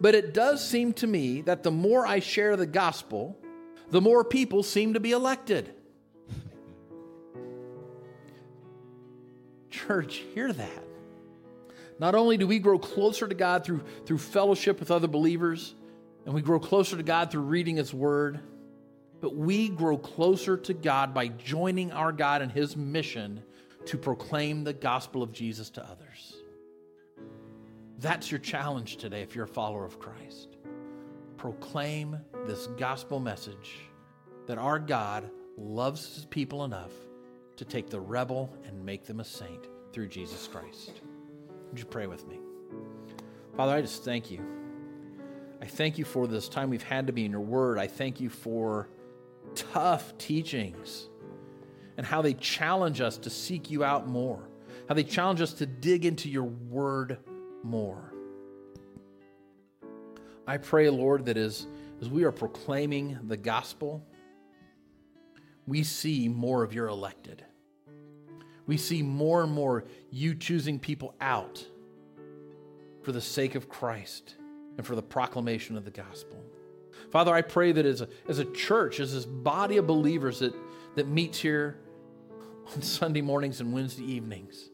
But 0.00 0.14
it 0.14 0.34
does 0.34 0.66
seem 0.66 0.92
to 0.94 1.06
me 1.06 1.42
that 1.42 1.62
the 1.62 1.70
more 1.70 2.04
I 2.06 2.18
share 2.18 2.56
the 2.56 2.66
gospel, 2.66 3.38
the 3.90 4.00
more 4.00 4.24
people 4.24 4.62
seem 4.62 4.94
to 4.94 5.00
be 5.00 5.12
elected. 5.12 5.72
Church, 9.70 10.22
hear 10.34 10.52
that. 10.52 10.82
Not 11.98 12.14
only 12.14 12.36
do 12.36 12.46
we 12.46 12.58
grow 12.58 12.78
closer 12.78 13.26
to 13.26 13.34
God 13.34 13.64
through, 13.64 13.82
through 14.04 14.18
fellowship 14.18 14.80
with 14.80 14.90
other 14.90 15.08
believers, 15.08 15.74
and 16.26 16.34
we 16.34 16.42
grow 16.42 16.58
closer 16.58 16.96
to 16.96 17.02
God 17.02 17.30
through 17.30 17.42
reading 17.42 17.76
His 17.76 17.94
Word, 17.94 18.40
but 19.20 19.34
we 19.34 19.68
grow 19.68 19.96
closer 19.96 20.56
to 20.56 20.74
God 20.74 21.14
by 21.14 21.28
joining 21.28 21.92
our 21.92 22.12
God 22.12 22.42
in 22.42 22.50
His 22.50 22.76
mission 22.76 23.42
to 23.86 23.96
proclaim 23.96 24.64
the 24.64 24.72
gospel 24.72 25.22
of 25.22 25.32
Jesus 25.32 25.70
to 25.70 25.82
others. 25.88 26.34
That's 27.98 28.30
your 28.30 28.40
challenge 28.40 28.96
today 28.96 29.22
if 29.22 29.34
you're 29.34 29.44
a 29.44 29.48
follower 29.48 29.84
of 29.84 30.00
Christ. 30.00 30.56
Proclaim 31.36 32.18
this 32.46 32.66
gospel 32.76 33.20
message 33.20 33.76
that 34.46 34.58
our 34.58 34.78
God 34.78 35.30
loves 35.56 36.14
his 36.14 36.24
people 36.24 36.64
enough 36.64 36.92
to 37.56 37.64
take 37.64 37.88
the 37.88 38.00
rebel 38.00 38.52
and 38.66 38.84
make 38.84 39.04
them 39.04 39.20
a 39.20 39.24
saint 39.24 39.68
through 39.92 40.08
Jesus 40.08 40.46
Christ. 40.46 41.00
Would 41.70 41.78
you 41.78 41.86
pray 41.86 42.06
with 42.06 42.26
me? 42.26 42.38
Father, 43.56 43.72
I 43.72 43.80
just 43.80 44.04
thank 44.04 44.30
you. 44.30 44.65
I 45.60 45.66
thank 45.66 45.98
you 45.98 46.04
for 46.04 46.26
this 46.26 46.48
time 46.48 46.70
we've 46.70 46.82
had 46.82 47.06
to 47.06 47.12
be 47.12 47.24
in 47.24 47.30
your 47.30 47.40
word. 47.40 47.78
I 47.78 47.86
thank 47.86 48.20
you 48.20 48.28
for 48.28 48.88
tough 49.54 50.16
teachings 50.18 51.08
and 51.96 52.04
how 52.04 52.20
they 52.20 52.34
challenge 52.34 53.00
us 53.00 53.16
to 53.18 53.30
seek 53.30 53.70
you 53.70 53.82
out 53.82 54.06
more, 54.06 54.48
how 54.88 54.94
they 54.94 55.04
challenge 55.04 55.40
us 55.40 55.54
to 55.54 55.66
dig 55.66 56.04
into 56.04 56.28
your 56.28 56.44
word 56.44 57.18
more. 57.62 58.12
I 60.46 60.58
pray, 60.58 60.90
Lord, 60.90 61.24
that 61.26 61.36
as, 61.36 61.66
as 62.00 62.08
we 62.08 62.24
are 62.24 62.32
proclaiming 62.32 63.18
the 63.26 63.36
gospel, 63.36 64.04
we 65.66 65.82
see 65.82 66.28
more 66.28 66.62
of 66.62 66.72
your 66.72 66.88
elected. 66.88 67.44
We 68.66 68.76
see 68.76 69.02
more 69.02 69.42
and 69.42 69.52
more 69.52 69.84
you 70.10 70.34
choosing 70.34 70.78
people 70.78 71.14
out 71.20 71.64
for 73.02 73.12
the 73.12 73.20
sake 73.20 73.54
of 73.54 73.68
Christ 73.68 74.34
and 74.76 74.86
for 74.86 74.94
the 74.94 75.02
proclamation 75.02 75.76
of 75.76 75.84
the 75.84 75.90
gospel. 75.90 76.42
Father, 77.10 77.34
I 77.34 77.42
pray 77.42 77.72
that 77.72 77.86
as 77.86 78.00
a, 78.00 78.08
as 78.28 78.38
a 78.38 78.44
church, 78.44 79.00
as 79.00 79.14
this 79.14 79.24
body 79.24 79.76
of 79.76 79.86
believers 79.86 80.40
that, 80.40 80.54
that 80.94 81.08
meets 81.08 81.38
here 81.38 81.78
on 82.74 82.82
Sunday 82.82 83.20
mornings 83.20 83.60
and 83.60 83.72
Wednesday 83.72 84.04
evenings, 84.04 84.70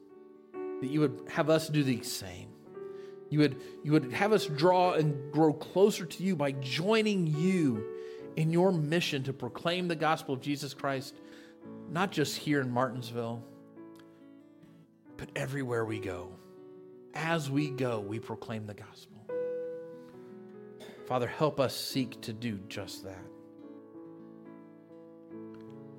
that 0.53 0.89
you 0.89 1.01
would 1.01 1.29
have 1.29 1.51
us 1.51 1.69
do 1.69 1.83
the 1.83 2.03
same. 2.03 2.49
You 3.31 3.39
would, 3.41 3.63
you 3.83 3.93
would 3.93 4.13
have 4.13 4.33
us 4.33 4.47
draw 4.47 4.93
and 4.93 5.33
grow 5.33 5.53
closer 5.53 6.05
to 6.05 6.23
you 6.23 6.37
by 6.37 6.53
joining 6.53 7.27
you 7.27 7.85
in 8.37 8.51
your 8.51 8.73
mission 8.73 9.23
to 9.25 9.33
proclaim 9.33 9.89
the 9.89 9.97
gospel 9.97 10.35
of 10.35 10.41
Jesus 10.41 10.75
Christ, 10.75 11.15
not 11.91 12.11
just 12.13 12.37
here 12.37 12.61
in 12.61 12.71
Martinsville, 12.71 13.43
but 15.17 15.31
everywhere 15.37 15.85
we 15.85 15.99
go. 15.99 16.33
As 17.15 17.51
we 17.51 17.71
go, 17.71 18.01
we 18.01 18.19
proclaim 18.19 18.67
the 18.67 18.75
gospel. 18.75 19.12
Father, 21.13 21.27
help 21.27 21.61
us 21.61 21.77
seek 21.77 22.19
to 22.23 22.33
do 22.33 22.59
just 22.71 23.05
that. 23.05 23.27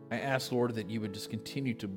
I 0.09 0.18
ask, 0.18 0.51
Lord, 0.51 0.74
that 0.74 0.89
you 0.89 1.01
would 1.01 1.14
just 1.14 1.30
continue 1.30 1.76
to, 1.76 1.88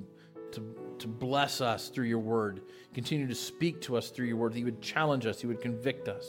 to, 0.53 0.77
to 0.99 1.09
bless 1.09 1.63
us 1.63 1.89
through 1.89 2.05
your 2.05 2.19
word, 2.19 2.61
continue 2.93 3.27
to 3.27 3.35
speak 3.35 3.81
to 3.81 3.97
us 3.97 4.11
through 4.11 4.27
your 4.27 4.37
word, 4.37 4.53
that 4.53 4.59
you 4.59 4.67
would 4.67 4.83
challenge 4.83 5.25
us, 5.25 5.43
you 5.43 5.49
would 5.49 5.63
convict 5.63 6.09
us. 6.09 6.27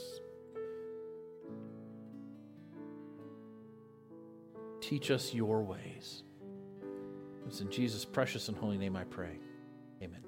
Teach 4.80 5.12
us 5.12 5.34
your 5.34 5.64
ways. 5.64 6.24
It's 7.48 7.60
in 7.60 7.70
Jesus' 7.70 8.06
precious 8.06 8.48
and 8.48 8.58
holy 8.58 8.78
name 8.78 8.96
I 8.96 9.04
pray. 9.04 9.40
Amen. 10.02 10.27